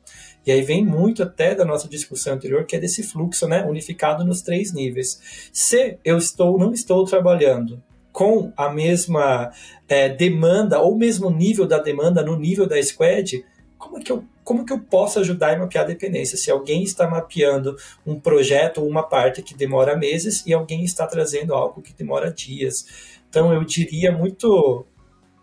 [0.49, 4.25] E aí vem muito até da nossa discussão anterior, que é desse fluxo, né, unificado
[4.25, 5.21] nos três níveis.
[5.53, 7.79] Se eu estou, não estou trabalhando
[8.11, 9.51] com a mesma
[9.87, 13.45] é, demanda ou mesmo nível da demanda no nível da squad,
[13.77, 16.35] como é que eu como que eu posso ajudar a mapear a dependência?
[16.35, 21.05] Se alguém está mapeando um projeto ou uma parte que demora meses e alguém está
[21.05, 23.19] trazendo algo que demora dias.
[23.29, 24.83] Então eu diria muito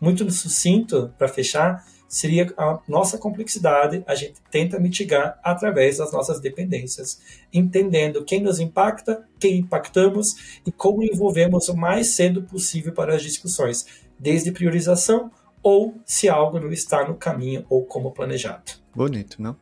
[0.01, 6.41] muito sucinto para fechar, seria a nossa complexidade, a gente tenta mitigar através das nossas
[6.41, 7.21] dependências,
[7.53, 13.23] entendendo quem nos impacta, quem impactamos e como envolvemos o mais cedo possível para as
[13.23, 13.87] discussões,
[14.19, 15.31] desde priorização
[15.63, 18.73] ou se algo não está no caminho ou como planejado.
[18.95, 19.57] Bonito, não?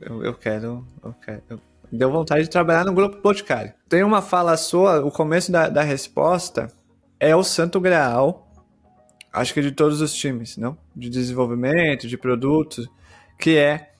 [0.00, 1.42] Eu, eu quero, eu quero.
[1.50, 1.60] Eu...
[1.92, 3.74] Deu vontade de trabalhar no grupo Boticário.
[3.88, 6.68] Tem uma fala sua, o começo da, da resposta
[7.18, 8.49] é o santo graal
[9.32, 10.76] acho que de todos os times, não?
[10.94, 12.88] De desenvolvimento, de produtos,
[13.38, 13.90] que é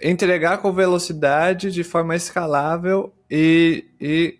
[0.00, 4.38] entregar com velocidade de forma escalável e, e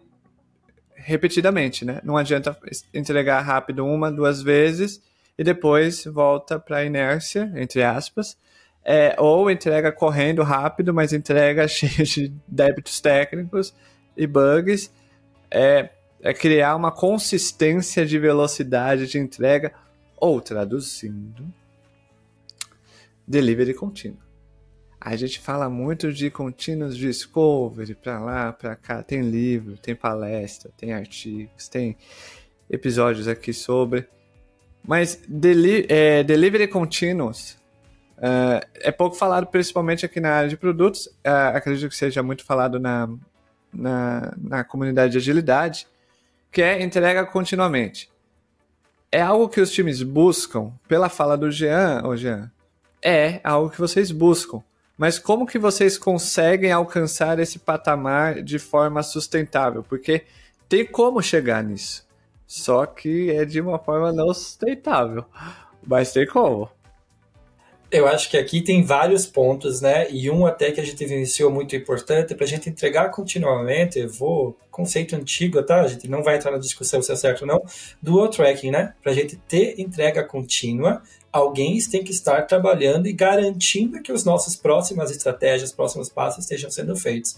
[0.94, 2.00] repetidamente, né?
[2.02, 2.56] Não adianta
[2.92, 5.02] entregar rápido uma, duas vezes
[5.38, 8.36] e depois volta para a inércia, entre aspas,
[8.84, 13.74] é, ou entrega correndo rápido, mas entrega cheio de débitos técnicos
[14.16, 14.92] e bugs.
[15.50, 15.90] É,
[16.22, 19.72] é criar uma consistência de velocidade de entrega
[20.24, 21.44] ou traduzindo,
[23.28, 24.24] delivery contínuo.
[24.98, 29.02] A gente fala muito de continuous discovery para lá, para cá.
[29.02, 31.94] Tem livro, tem palestra, tem artigos, tem
[32.70, 34.08] episódios aqui sobre.
[34.82, 37.58] Mas deli é, delivery continuous
[38.16, 41.04] uh, é pouco falado, principalmente aqui na área de produtos.
[41.06, 43.10] Uh, acredito que seja muito falado na,
[43.70, 45.86] na, na comunidade de agilidade,
[46.50, 48.13] que é entrega continuamente
[49.14, 52.50] é algo que os times buscam, pela fala do Jean, ô Jean,
[53.00, 54.60] é algo que vocês buscam.
[54.98, 59.84] Mas como que vocês conseguem alcançar esse patamar de forma sustentável?
[59.84, 60.24] Porque
[60.68, 62.04] tem como chegar nisso.
[62.44, 65.24] Só que é de uma forma não sustentável.
[65.86, 66.68] Mas tem como.
[67.94, 70.10] Eu acho que aqui tem vários pontos, né?
[70.10, 74.00] E um até que a gente vivenciou muito importante para a gente entregar continuamente.
[74.00, 75.82] Eu vou conceito antigo, tá?
[75.82, 77.62] A gente não vai entrar na discussão se é certo ou não.
[78.02, 78.94] Dual tracking, né?
[79.00, 84.24] Para a gente ter entrega contínua, alguém tem que estar trabalhando e garantindo que as
[84.24, 87.36] nossas próximas estratégias, próximos passos estejam sendo feitos.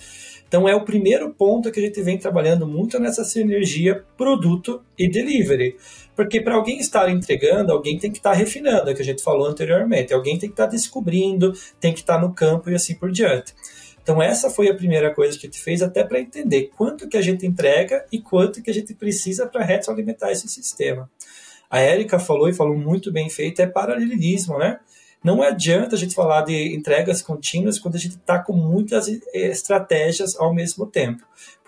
[0.49, 5.07] Então é o primeiro ponto que a gente vem trabalhando muito nessa sinergia produto e
[5.07, 5.77] delivery.
[6.17, 9.23] Porque para alguém estar entregando, alguém tem que estar refinando, é o que a gente
[9.23, 10.15] falou anteriormente.
[10.15, 13.55] Alguém tem que estar descobrindo, tem que estar no campo e assim por diante.
[14.03, 17.17] Então essa foi a primeira coisa que a gente fez até para entender quanto que
[17.17, 21.11] a gente entrega e quanto que a gente precisa para retroalimentar esse sistema.
[21.69, 24.79] A Érica falou e falou muito bem feito, é paralelismo, né?
[25.23, 30.37] Não adianta a gente falar de entregas contínuas quando a gente está com muitas estratégias
[30.37, 31.27] ao mesmo tempo.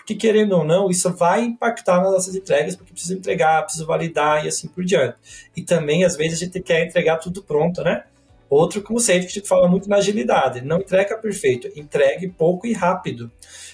[0.09, 4.43] Porque, querendo ou não, isso vai impactar nas nossas entregas, porque precisa entregar, precisa validar
[4.43, 5.19] e assim por diante.
[5.55, 8.05] E também, às vezes, a gente quer entregar tudo pronto, né?
[8.49, 12.73] Outro conceito que a gente fala muito na agilidade: não entrega perfeito, entregue pouco e
[12.73, 13.31] rápido.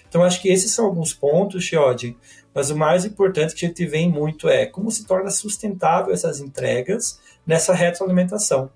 [0.08, 2.16] Então, acho que esses são alguns pontos, Chiodi,
[2.52, 6.40] mas o mais importante que a gente vê muito é como se torna sustentável essas
[6.40, 8.72] entregas nessa retroalimentação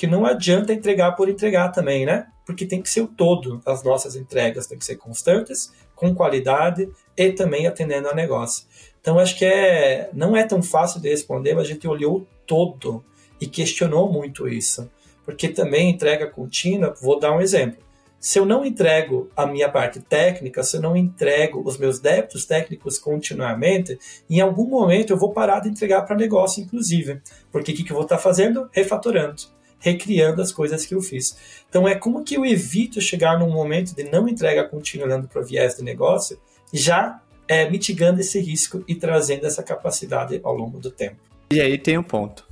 [0.00, 2.26] que não adianta entregar por entregar também, né?
[2.46, 3.60] Porque tem que ser o todo.
[3.66, 8.64] As nossas entregas têm que ser constantes, com qualidade e também atendendo ao negócio.
[9.00, 13.04] Então acho que é não é tão fácil de responder, mas a gente olhou todo
[13.38, 14.90] e questionou muito isso.
[15.26, 17.78] Porque também entrega contínua, vou dar um exemplo.
[18.18, 22.44] Se eu não entrego a minha parte técnica, se eu não entrego os meus débitos
[22.44, 23.98] técnicos continuamente,
[24.28, 27.20] em algum momento eu vou parar de entregar para negócio, inclusive.
[27.52, 28.68] Porque o que, que eu vou estar fazendo?
[28.72, 31.36] Refatorando recriando as coisas que eu fiz.
[31.68, 35.40] Então é como que eu evito chegar num momento de não entrega contínua olhando para
[35.40, 36.38] o viés de negócio,
[36.72, 41.16] já é, mitigando esse risco e trazendo essa capacidade ao longo do tempo.
[41.50, 42.46] E aí tem um ponto.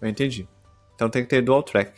[0.00, 0.48] Eu entendi.
[0.94, 1.92] Então tem que ter dual track.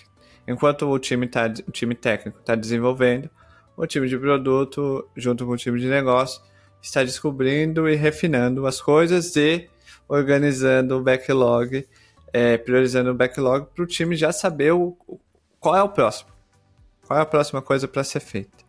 [0.46, 3.30] Enquanto o time, tá, o time técnico está desenvolvendo,
[3.76, 6.40] o time de produto, junto com o time de negócio,
[6.80, 9.68] está descobrindo e refinando as coisas e
[10.08, 11.86] organizando o backlog
[12.36, 14.94] é, priorizando o backlog para o time já saber o,
[15.58, 16.28] qual é o próximo.
[17.06, 18.66] Qual é a próxima coisa para ser feita.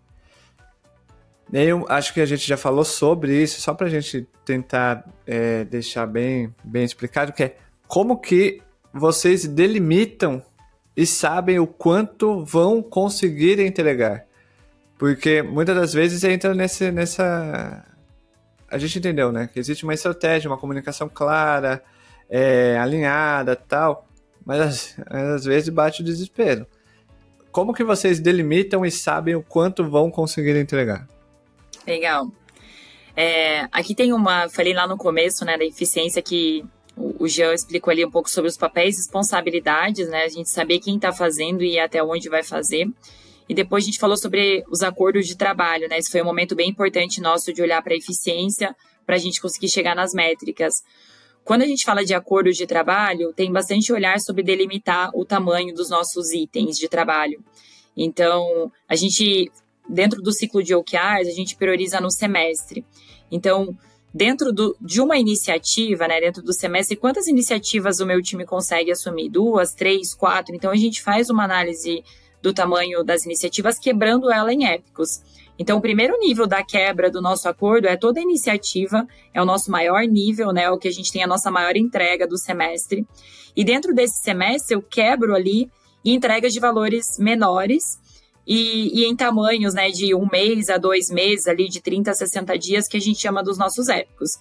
[1.52, 5.66] Eu acho que a gente já falou sobre isso, só para a gente tentar é,
[5.66, 7.58] deixar bem, bem explicado, que é
[7.90, 8.62] como que
[8.94, 10.42] vocês delimitam
[10.96, 14.26] e sabem o quanto vão conseguir entregar.
[14.98, 17.84] Porque muitas das vezes entra nesse, nessa.
[18.70, 19.50] A gente entendeu, né?
[19.52, 21.84] Que existe uma estratégia, uma comunicação clara,
[22.30, 24.08] é, alinhada tal,
[24.46, 26.66] mas às vezes bate o desespero.
[27.52, 31.08] Como que vocês delimitam e sabem o quanto vão conseguir entregar?
[31.86, 32.32] Legal.
[33.16, 36.64] É, aqui tem uma, falei lá no começo, né, da eficiência que
[36.96, 40.80] o Jean explicou ali um pouco sobre os papéis e responsabilidades, né, a gente saber
[40.80, 42.88] quem está fazendo e até onde vai fazer.
[43.50, 46.56] E depois a gente falou sobre os acordos de trabalho, né, esse foi um momento
[46.56, 48.76] bem importante nosso de olhar para a eficiência,
[49.06, 50.84] para a gente conseguir chegar nas métricas.
[51.48, 55.74] Quando a gente fala de acordos de trabalho, tem bastante olhar sobre delimitar o tamanho
[55.74, 57.42] dos nossos itens de trabalho.
[57.96, 59.50] Então, a gente,
[59.88, 62.86] dentro do ciclo de OKRs, a gente prioriza no semestre.
[63.32, 63.74] Então,
[64.14, 68.92] dentro do, de uma iniciativa, né, dentro do semestre, quantas iniciativas o meu time consegue
[68.92, 69.30] assumir?
[69.30, 70.54] Duas, três, quatro?
[70.54, 72.04] Então, a gente faz uma análise
[72.42, 75.22] do tamanho das iniciativas, quebrando ela em épicos.
[75.60, 79.46] Então, o primeiro nível da quebra do nosso acordo é toda a iniciativa, é o
[79.46, 80.70] nosso maior nível, né?
[80.70, 83.06] O que a gente tem a nossa maior entrega do semestre.
[83.56, 85.70] E dentro desse semestre, eu quebro ali
[86.06, 88.00] entregas de valores menores
[88.46, 92.14] e, e, em tamanhos, né, de um mês a dois meses, ali de 30 a
[92.14, 94.32] 60 dias, que a gente chama dos nossos épicos.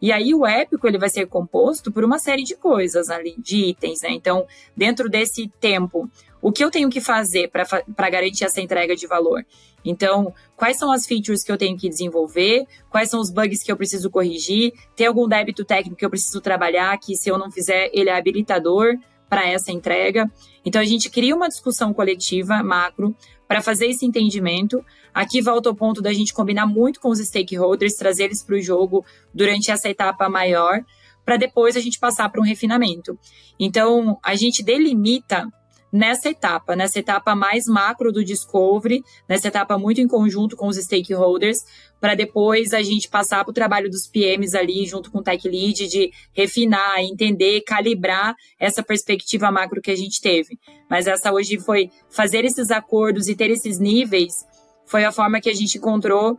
[0.00, 3.66] E aí o épico ele vai ser composto por uma série de coisas ali, de
[3.70, 4.10] itens, né?
[4.12, 6.08] Então, dentro desse tempo,
[6.40, 9.44] o que eu tenho que fazer para garantir essa entrega de valor?
[9.84, 12.66] Então, quais são as features que eu tenho que desenvolver?
[12.90, 14.72] Quais são os bugs que eu preciso corrigir?
[14.94, 18.16] Tem algum débito técnico que eu preciso trabalhar que, se eu não fizer, ele é
[18.16, 18.94] habilitador
[19.28, 20.30] para essa entrega?
[20.64, 23.14] Então, a gente cria uma discussão coletiva, macro,
[23.46, 24.84] para fazer esse entendimento.
[25.14, 28.60] Aqui volta ao ponto da gente combinar muito com os stakeholders, trazer eles para o
[28.60, 30.80] jogo durante essa etapa maior,
[31.24, 33.18] para depois a gente passar para um refinamento.
[33.58, 35.46] Então, a gente delimita
[35.92, 40.76] nessa etapa, nessa etapa mais macro do discovery, nessa etapa muito em conjunto com os
[40.76, 41.64] stakeholders,
[42.00, 45.48] para depois a gente passar para o trabalho dos PMs ali, junto com o tech
[45.48, 50.58] lead, de refinar, entender, calibrar essa perspectiva macro que a gente teve.
[50.90, 54.44] Mas essa hoje foi fazer esses acordos e ter esses níveis,
[54.86, 56.38] foi a forma que a gente encontrou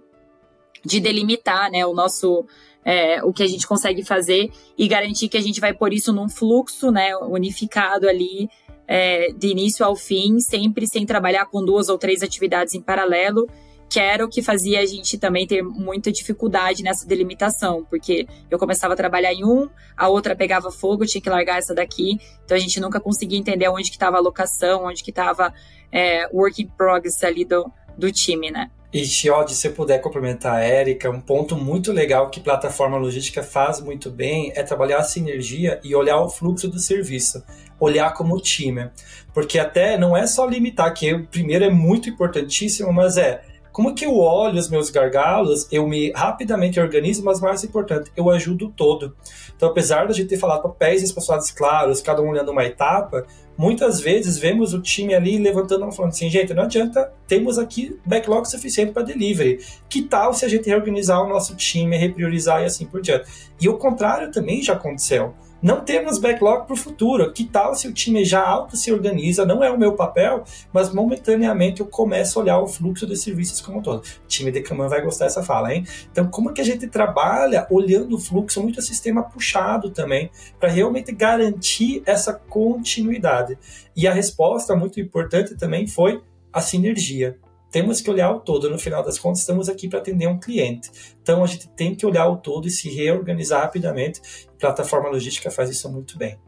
[0.86, 2.46] de delimitar né, o nosso.
[2.90, 6.14] É, o que a gente consegue fazer e garantir que a gente vai pôr isso
[6.14, 8.48] num fluxo né, unificado ali
[8.88, 13.48] é, de início ao fim, sempre sem trabalhar com duas ou três atividades em paralelo,
[13.90, 18.60] que era o que fazia a gente também ter muita dificuldade nessa delimitação, porque eu
[18.60, 22.56] começava a trabalhar em um, a outra pegava fogo, tinha que largar essa daqui, então
[22.56, 25.54] a gente nunca conseguia entender onde que estava a locação, onde que estava
[25.92, 28.70] é, work in progress ali do, do time, né?
[28.92, 33.44] E, Chiodi, se eu puder complementar a Érica, um ponto muito legal que plataforma logística
[33.44, 37.44] faz muito bem é trabalhar a sinergia e olhar o fluxo do serviço,
[37.80, 38.90] olhar como time.
[39.34, 43.42] Porque até não é só limitar, que o primeiro é muito importantíssimo, mas é
[43.78, 48.28] como que eu olho os meus gargalos, eu me rapidamente organizo, mas mais importante, eu
[48.32, 49.16] ajudo todo.
[49.56, 53.28] Então, apesar de a gente ter falado papéis espaçados claros, cada um olhando uma etapa,
[53.56, 58.50] muitas vezes vemos o time ali levantando falando assim, gente, não adianta, temos aqui backlog
[58.50, 59.60] suficiente para delivery.
[59.88, 63.30] Que tal se a gente reorganizar o nosso time, repriorizar e assim por diante?
[63.62, 67.32] E o contrário também já aconteceu não temos backlog para o futuro.
[67.34, 69.46] Que tal se o time já auto se organiza?
[69.46, 73.62] Não é o meu papel, mas momentaneamente eu começo a olhar o fluxo de serviços
[73.62, 74.00] como um todo.
[74.00, 75.86] O time de Kaman vai gostar dessa fala, hein?
[76.12, 80.30] Então, como que a gente trabalha olhando o fluxo, muito sistema puxado também,
[80.60, 83.58] para realmente garantir essa continuidade?
[83.96, 86.22] E a resposta muito importante também foi
[86.54, 87.38] a sinergia
[87.72, 88.70] temos que olhar o todo.
[88.70, 90.90] No final das contas, estamos aqui para atender um cliente.
[91.22, 94.22] Então, a gente tem que olhar o todo e se reorganizar rapidamente.
[94.56, 96.40] A plataforma logística faz isso muito bem.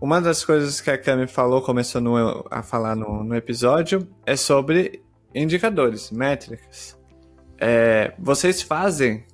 [0.00, 4.34] Uma das coisas que a Cami falou, começou no, a falar no, no, episódio, é
[4.34, 5.00] sobre
[5.32, 6.98] indicadores, métricas.
[7.56, 9.24] É, vocês fazem,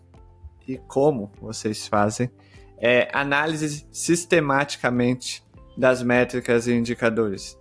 [0.68, 2.30] e como vocês fazem,
[2.76, 5.42] é, análise sistematicamente
[5.74, 7.57] das métricas e indicadores.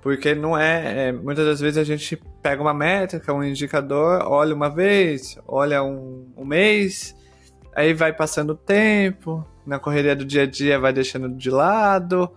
[0.00, 4.54] Porque não é, é, Muitas das vezes a gente pega uma métrica, um indicador, olha
[4.54, 7.16] uma vez, olha um, um mês,
[7.74, 12.30] aí vai passando o tempo, na correria do dia a dia vai deixando de lado,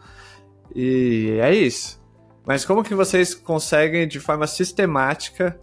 [0.74, 2.00] e é isso.
[2.46, 5.60] Mas como que vocês conseguem, de forma sistemática,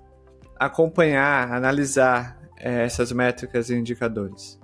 [0.56, 4.58] acompanhar, analisar é, essas métricas e indicadores?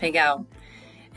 [0.00, 0.46] Legal.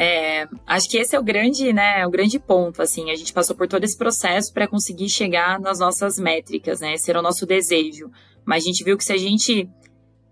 [0.01, 3.53] É, acho que esse é o grande, né, o grande ponto, assim, a gente passou
[3.53, 7.45] por todo esse processo para conseguir chegar nas nossas métricas, né, esse era o nosso
[7.45, 8.09] desejo,
[8.45, 9.69] mas a gente viu que se a gente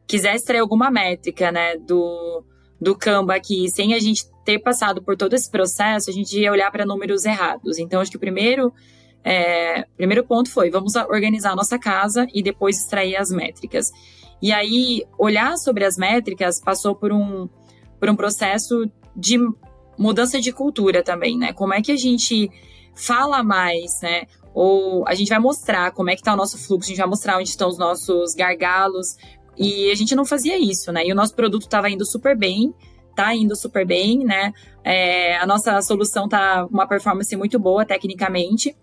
[0.07, 2.45] quisesse extrair alguma métrica, né, do,
[2.79, 6.49] do Canva aqui, sem a gente ter passado por todo esse processo, a gente ia
[6.49, 8.73] olhar para números errados, então acho que o primeiro,
[9.21, 13.91] é, primeiro ponto foi, vamos organizar a nossa casa e depois extrair as métricas.
[14.41, 17.49] E aí, olhar sobre as métricas passou por um,
[17.99, 19.39] por um processo de
[19.97, 21.51] mudança de cultura também, né?
[21.51, 22.49] Como é que a gente
[22.95, 24.27] fala mais, né?
[24.53, 27.07] Ou a gente vai mostrar como é que tá o nosso fluxo, a gente vai
[27.07, 29.17] mostrar onde estão os nossos gargalos.
[29.57, 31.05] E a gente não fazia isso, né?
[31.05, 32.73] E o nosso produto estava indo super bem,
[33.15, 34.53] tá indo super bem, né?
[34.83, 38.75] É, a nossa solução tá uma performance muito boa tecnicamente.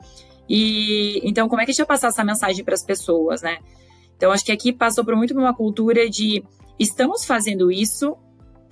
[0.48, 3.58] E então, como é que a gente vai passar essa mensagem para as pessoas, né?
[4.16, 6.44] Então, acho que aqui passou por muito uma cultura de
[6.78, 8.16] estamos fazendo isso,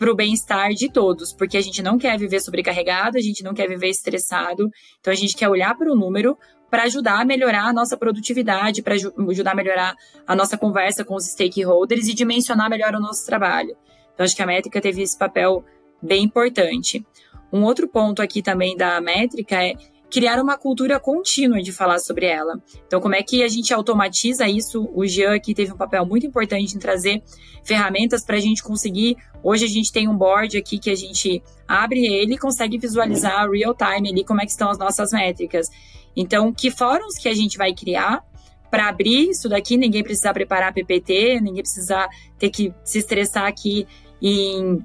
[0.03, 3.55] para o bem-estar de todos, porque a gente não quer viver sobrecarregado, a gente não
[3.55, 6.37] quer viver estressado, então a gente quer olhar para o número
[6.69, 9.95] para ajudar a melhorar a nossa produtividade, para ajudar a melhorar
[10.27, 13.77] a nossa conversa com os stakeholders e dimensionar melhor o nosso trabalho.
[14.13, 15.65] Então acho que a métrica teve esse papel
[16.03, 17.07] bem importante.
[17.53, 19.75] Um outro ponto aqui também da métrica é
[20.13, 22.63] criar uma cultura contínua de falar sobre ela.
[22.87, 24.91] Então, como é que a gente automatiza isso?
[24.95, 27.23] O Jean aqui teve um papel muito importante em trazer
[27.65, 29.17] ferramentas para a gente conseguir.
[29.43, 33.49] Hoje a gente tem um board aqui que a gente abre ele e consegue visualizar
[33.51, 35.69] real time ali como é que estão as nossas métricas.
[36.15, 38.23] Então, que fóruns que a gente vai criar
[38.71, 42.07] para abrir isso daqui, ninguém precisa preparar PPT, ninguém precisa
[42.39, 43.87] ter que se estressar aqui
[44.21, 44.85] em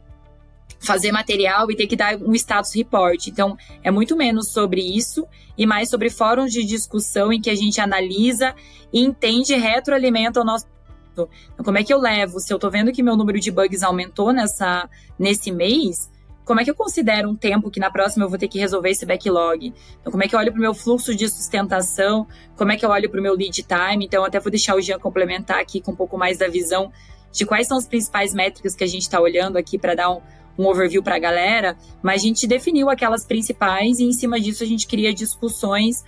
[0.80, 3.28] fazer material e ter que dar um status report.
[3.28, 7.56] Então, é muito menos sobre isso e mais sobre fóruns de discussão em que a
[7.56, 8.56] gente analisa
[8.92, 10.66] e entende e retroalimenta o nosso
[11.14, 12.40] então, como é que eu levo?
[12.40, 16.12] Se eu estou vendo que meu número de bugs aumentou nessa, nesse mês,
[16.46, 18.92] como é que eu considero um tempo que na próxima eu vou ter que resolver
[18.92, 19.74] esse backlog?
[20.00, 22.28] Então, como é que eu olho para o meu fluxo de sustentação?
[22.56, 24.06] Como é que eu olho para o meu lead time?
[24.06, 26.92] Então, até vou deixar o Jean complementar aqui com um pouco mais da visão
[27.34, 30.22] de quais são as principais métricas que a gente está olhando aqui para dar um,
[30.58, 34.64] um overview para a galera, mas a gente definiu aquelas principais e em cima disso
[34.64, 36.04] a gente cria discussões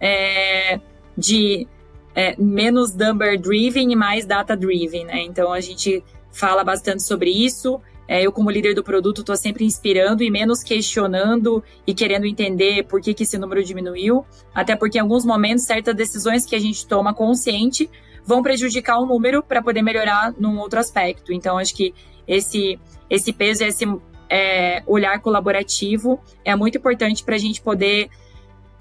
[0.00, 0.80] é,
[1.16, 1.66] de
[2.14, 5.22] é, menos number driven e mais data driven, né?
[5.22, 7.80] Então a gente fala bastante sobre isso.
[8.08, 12.84] É, eu, como líder do produto, estou sempre inspirando e menos questionando e querendo entender
[12.84, 14.26] por que, que esse número diminuiu.
[14.54, 17.88] Até porque, em alguns momentos, certas decisões que a gente toma consciente
[18.24, 21.32] vão prejudicar o número para poder melhorar num outro aspecto.
[21.32, 21.94] Então, acho que
[22.26, 22.78] esse
[23.12, 23.84] esse peso, esse
[24.30, 28.08] é, olhar colaborativo é muito importante para a gente poder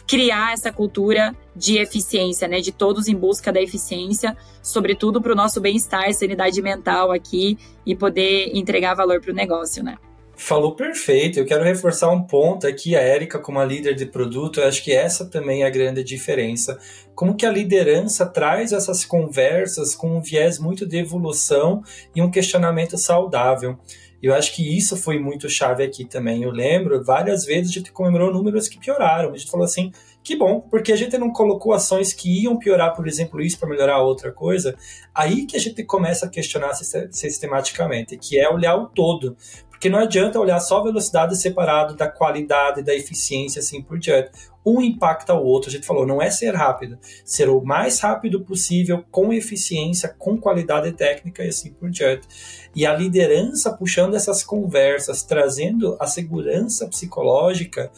[0.07, 2.61] criar essa cultura de eficiência, né?
[2.61, 7.93] De todos em busca da eficiência, sobretudo para o nosso bem-estar, sanidade mental aqui e
[7.93, 9.97] poder entregar valor para o negócio, né?
[10.35, 11.37] Falou perfeito.
[11.37, 14.83] Eu quero reforçar um ponto aqui, a Érica como a líder de produto, eu acho
[14.83, 16.79] que essa também é a grande diferença.
[17.13, 21.83] Como que a liderança traz essas conversas com um viés muito de evolução
[22.15, 23.77] e um questionamento saudável.
[24.21, 26.43] Eu acho que isso foi muito chave aqui também.
[26.43, 29.33] Eu lembro, várias vezes a gente comemorou números que pioraram.
[29.33, 29.91] A gente falou assim,
[30.23, 33.69] que bom, porque a gente não colocou ações que iam piorar, por exemplo, isso para
[33.69, 34.75] melhorar outra coisa.
[35.13, 39.35] Aí que a gente começa a questionar sistematicamente, que é olhar o todo.
[39.81, 44.29] Porque não adianta olhar só a velocidade separado da qualidade, da eficiência, assim por diante.
[44.63, 45.71] Um impacta o outro.
[45.71, 50.37] A gente falou, não é ser rápido, ser o mais rápido possível, com eficiência, com
[50.37, 52.27] qualidade técnica e assim por diante.
[52.75, 57.91] E a liderança puxando essas conversas, trazendo a segurança psicológica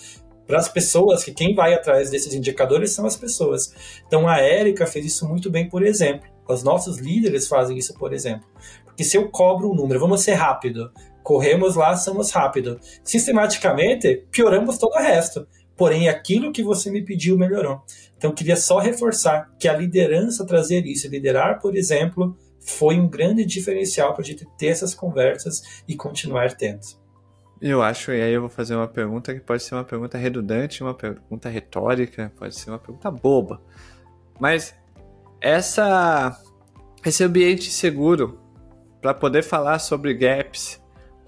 [0.48, 3.74] para as pessoas, que quem vai atrás desses indicadores são as pessoas.
[4.08, 6.30] Então a Érica fez isso muito bem, por exemplo.
[6.48, 8.48] Os nossos líderes fazem isso, por exemplo.
[8.86, 10.92] Porque se eu cobro um número, vamos ser rápido,
[11.24, 12.80] corremos lá, somos rápido.
[13.04, 15.48] Sistematicamente, pioramos todo o resto.
[15.76, 17.82] Porém, aquilo que você me pediu melhorou.
[18.16, 23.44] Então, queria só reforçar que a liderança trazer isso, liderar, por exemplo, foi um grande
[23.44, 26.82] diferencial para a gente ter essas conversas e continuar tendo.
[27.60, 30.84] Eu acho, e aí eu vou fazer uma pergunta que pode ser uma pergunta redundante,
[30.84, 33.62] uma pergunta retórica, pode ser uma pergunta boba.
[34.40, 34.76] Mas
[35.40, 36.38] essa,
[37.06, 38.40] esse ambiente seguro
[39.02, 40.83] para poder falar sobre gaps,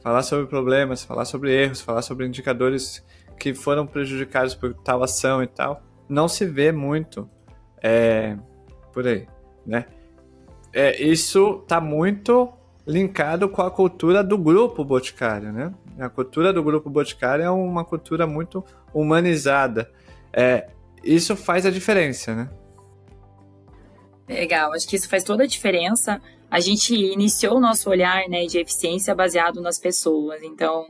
[0.06, 3.04] falar sobre problemas, falar sobre erros, falar sobre indicadores
[3.40, 7.28] que foram prejudicados por tal ação e tal, não se vê muito
[7.82, 8.38] é,
[8.94, 9.28] por aí,
[9.66, 9.88] né?
[10.72, 12.54] É, isso está muito
[12.86, 15.74] linkado com a cultura do grupo Boticário, né?
[15.98, 19.92] A cultura do grupo Boticário é uma cultura muito humanizada.
[20.32, 20.70] É,
[21.04, 22.50] isso faz a diferença, né?
[24.30, 26.22] Legal, acho que isso faz toda a diferença
[26.56, 30.42] a gente iniciou o nosso olhar né, de eficiência baseado nas pessoas.
[30.42, 30.88] Então,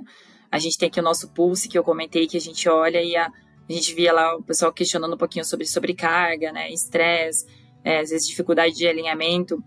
[0.51, 3.16] a gente tem aqui o nosso pulse, que eu comentei, que a gente olha e
[3.16, 7.47] a, a gente via lá o pessoal questionando um pouquinho sobre sobrecarga, né, estresse,
[7.84, 9.57] é, às vezes dificuldade de alinhamento.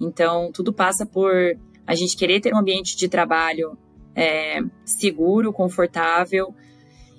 [0.00, 1.32] Então, tudo passa por
[1.86, 3.78] a gente querer ter um ambiente de trabalho
[4.12, 6.52] é, seguro, confortável,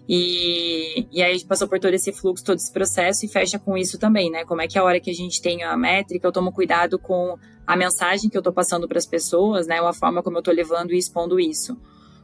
[0.08, 3.58] e, e aí a gente passou por todo esse fluxo, todo esse processo e fecha
[3.58, 4.46] com isso também, né?
[4.46, 7.38] Como é que a hora que a gente tem a métrica, eu tomo cuidado com
[7.66, 9.82] a mensagem que eu estou passando para as pessoas, né?
[9.82, 11.76] Ou a forma como eu estou levando e expondo isso.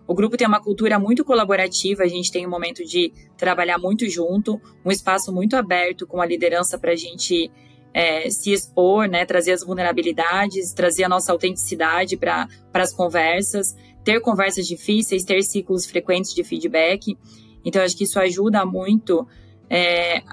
[0.08, 4.08] O grupo tem uma cultura muito colaborativa, a gente tem um momento de trabalhar muito
[4.10, 7.52] junto, um espaço muito aberto com a liderança para a gente
[7.94, 14.20] é, se expor, né, trazer as vulnerabilidades, trazer a nossa autenticidade para as conversas, ter
[14.22, 17.18] conversas difíceis, ter ciclos frequentes de feedback.
[17.64, 19.28] Então, acho que isso ajuda muito
[19.70, 20.24] é,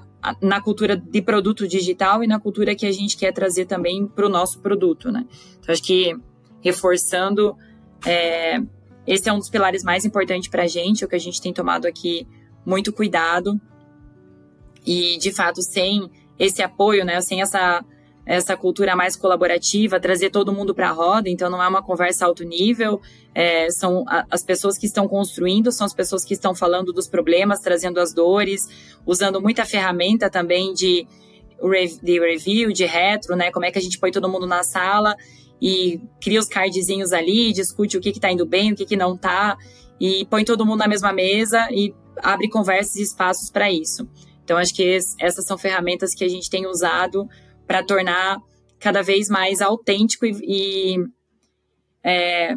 [0.40, 4.26] na cultura de produto digital e na cultura que a gente quer trazer também para
[4.26, 5.26] o nosso produto, né?
[5.58, 6.16] Então, acho que
[6.60, 7.56] reforçando,
[8.04, 8.60] é,
[9.06, 11.52] esse é um dos pilares mais importantes para a gente, o que a gente tem
[11.52, 12.26] tomado aqui
[12.64, 13.60] muito cuidado.
[14.84, 17.84] E, de fato, sem esse apoio, né, sem essa
[18.28, 22.26] essa cultura mais colaborativa, trazer todo mundo para a roda, então não é uma conversa
[22.26, 23.00] alto nível,
[23.34, 27.08] é, são a, as pessoas que estão construindo, são as pessoas que estão falando dos
[27.08, 28.68] problemas, trazendo as dores,
[29.06, 31.06] usando muita ferramenta também de,
[32.02, 35.16] de review, de retro, né, como é que a gente põe todo mundo na sala
[35.60, 39.14] e cria os cardzinhos ali, discute o que está indo bem, o que, que não
[39.14, 39.56] está,
[39.98, 44.06] e põe todo mundo na mesma mesa e abre conversas e espaços para isso.
[44.44, 47.26] Então, acho que essas são ferramentas que a gente tem usado
[47.68, 48.38] para tornar
[48.80, 50.96] cada vez mais autêntico e, e
[52.02, 52.56] é,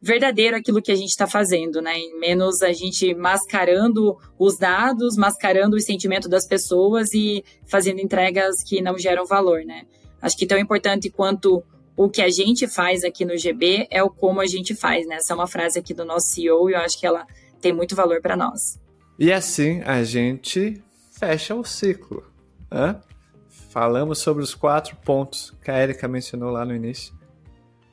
[0.00, 1.98] verdadeiro aquilo que a gente está fazendo, né?
[1.98, 8.62] E menos a gente mascarando os dados, mascarando o sentimento das pessoas e fazendo entregas
[8.62, 9.82] que não geram valor, né?
[10.22, 11.62] Acho que tão importante quanto
[11.96, 15.16] o que a gente faz aqui no GB é o como a gente faz, né?
[15.16, 17.26] Essa é uma frase aqui do nosso CEO e eu acho que ela
[17.60, 18.78] tem muito valor para nós.
[19.18, 20.80] E assim a gente
[21.18, 22.22] fecha o ciclo.
[22.70, 23.00] Né?
[23.76, 27.14] Falamos sobre os quatro pontos que a Erika mencionou lá no início.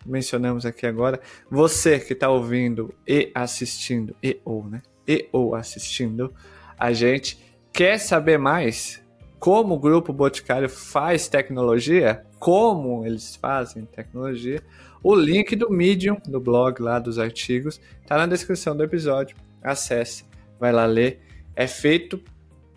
[0.05, 1.19] Mencionamos aqui agora.
[1.51, 4.81] Você que está ouvindo e assistindo, e ou, né?
[5.05, 6.33] E ou assistindo
[6.79, 7.37] a gente,
[7.73, 9.03] quer saber mais
[9.37, 12.25] como o Grupo Boticário faz tecnologia?
[12.39, 14.61] Como eles fazem tecnologia?
[15.03, 19.35] O link do Medium, do blog lá dos artigos, está na descrição do episódio.
[19.61, 20.23] Acesse,
[20.57, 21.19] vai lá ler.
[21.53, 22.23] É feito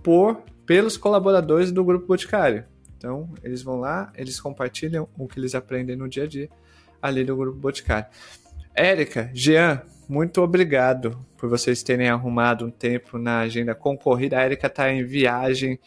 [0.02, 2.64] por pelos colaboradores do Grupo Boticário.
[2.96, 6.48] Então, eles vão lá, eles compartilham o que eles aprendem no dia a dia
[7.00, 8.06] ali do Grupo Boticário.
[8.74, 14.38] Érica, Jean, muito obrigado por vocês terem arrumado um tempo na agenda concorrida.
[14.38, 15.78] A Erika tá em viagem,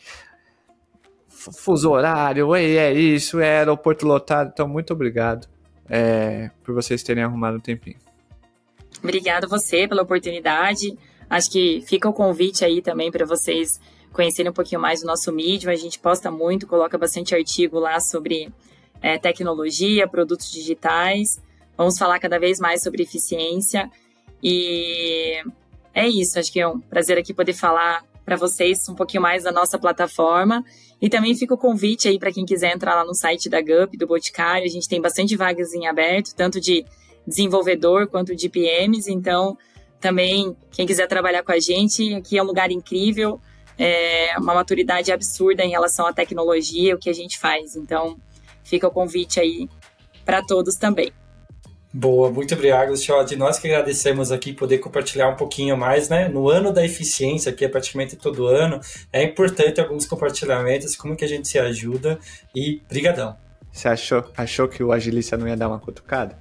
[1.28, 4.51] fuso horário, é isso, é aeroporto lotado.
[4.53, 5.47] Então, muito obrigado
[5.89, 7.97] é, por vocês terem arrumado um tempinho.
[9.01, 10.97] Obrigada você pela oportunidade.
[11.30, 13.80] Acho que fica o convite aí também para vocês
[14.12, 15.72] conhecerem um pouquinho mais do nosso Medium.
[15.72, 18.51] A gente posta muito, coloca bastante artigo lá sobre
[19.01, 21.41] é, tecnologia, produtos digitais.
[21.78, 23.89] Vamos falar cada vez mais sobre eficiência.
[24.43, 25.41] E
[25.93, 26.39] é isso.
[26.39, 29.80] Acho que é um prazer aqui poder falar para vocês um pouquinho mais da nossa
[29.80, 30.64] plataforma.
[31.01, 33.97] E também fica o convite aí para quem quiser entrar lá no site da GUP,
[33.97, 34.66] do Boticário.
[34.66, 36.86] A gente tem bastante vagas em aberto, tanto de
[37.26, 39.07] desenvolvedor quanto de PMs.
[39.07, 39.57] Então,
[39.99, 43.39] também, quem quiser trabalhar com a gente, aqui é um lugar incrível,
[43.80, 47.77] é uma maturidade absurda em relação à tecnologia, o que a gente faz.
[47.77, 48.17] Então,
[48.61, 49.69] fica o convite aí
[50.25, 51.13] para todos também.
[51.91, 53.36] Boa, muito obrigado, Xod.
[53.36, 56.27] Nós que agradecemos aqui poder compartilhar um pouquinho mais, né?
[56.27, 58.80] No ano da eficiência, que é praticamente todo ano,
[59.11, 62.19] é importante alguns compartilhamentos, como que a gente se ajuda
[62.53, 63.36] e brigadão.
[63.71, 66.38] Você achou, achou que o agilista não ia dar uma cutucada?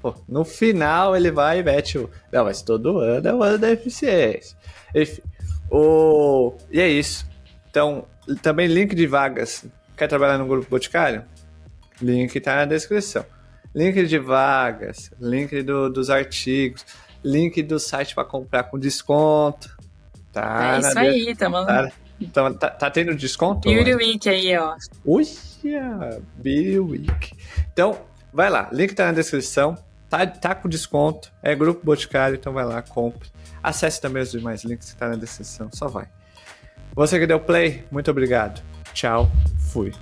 [0.00, 2.08] Pô, no final ele vai e mete o...
[2.32, 4.56] Não, mas todo ano é o ano da eficiência.
[4.94, 5.22] Enfim,
[5.70, 6.54] o...
[6.70, 7.26] e é isso.
[7.70, 8.06] Então,
[8.42, 9.64] também link de vagas.
[9.96, 11.24] Quer trabalhar no Grupo Boticário?
[12.00, 13.24] Link tá na descrição
[13.74, 16.84] link de vagas, link do, dos artigos,
[17.24, 19.76] link do site para comprar com desconto.
[20.32, 21.90] Tá é isso aí, tá, tá,
[22.32, 23.68] tá, tá, tá tendo desconto?
[23.68, 24.76] Beauty Week aí, ó.
[25.04, 27.32] Uia, Beauty Week.
[27.72, 28.00] Então,
[28.32, 29.76] vai lá, link tá na descrição.
[30.08, 33.28] Tá, tá com desconto, é Grupo Boticário, então vai lá, compre.
[33.62, 36.06] Acesse também os demais links que tá na descrição, só vai.
[36.94, 38.62] Você que deu play, muito obrigado.
[38.92, 39.30] Tchau,
[39.72, 39.92] fui.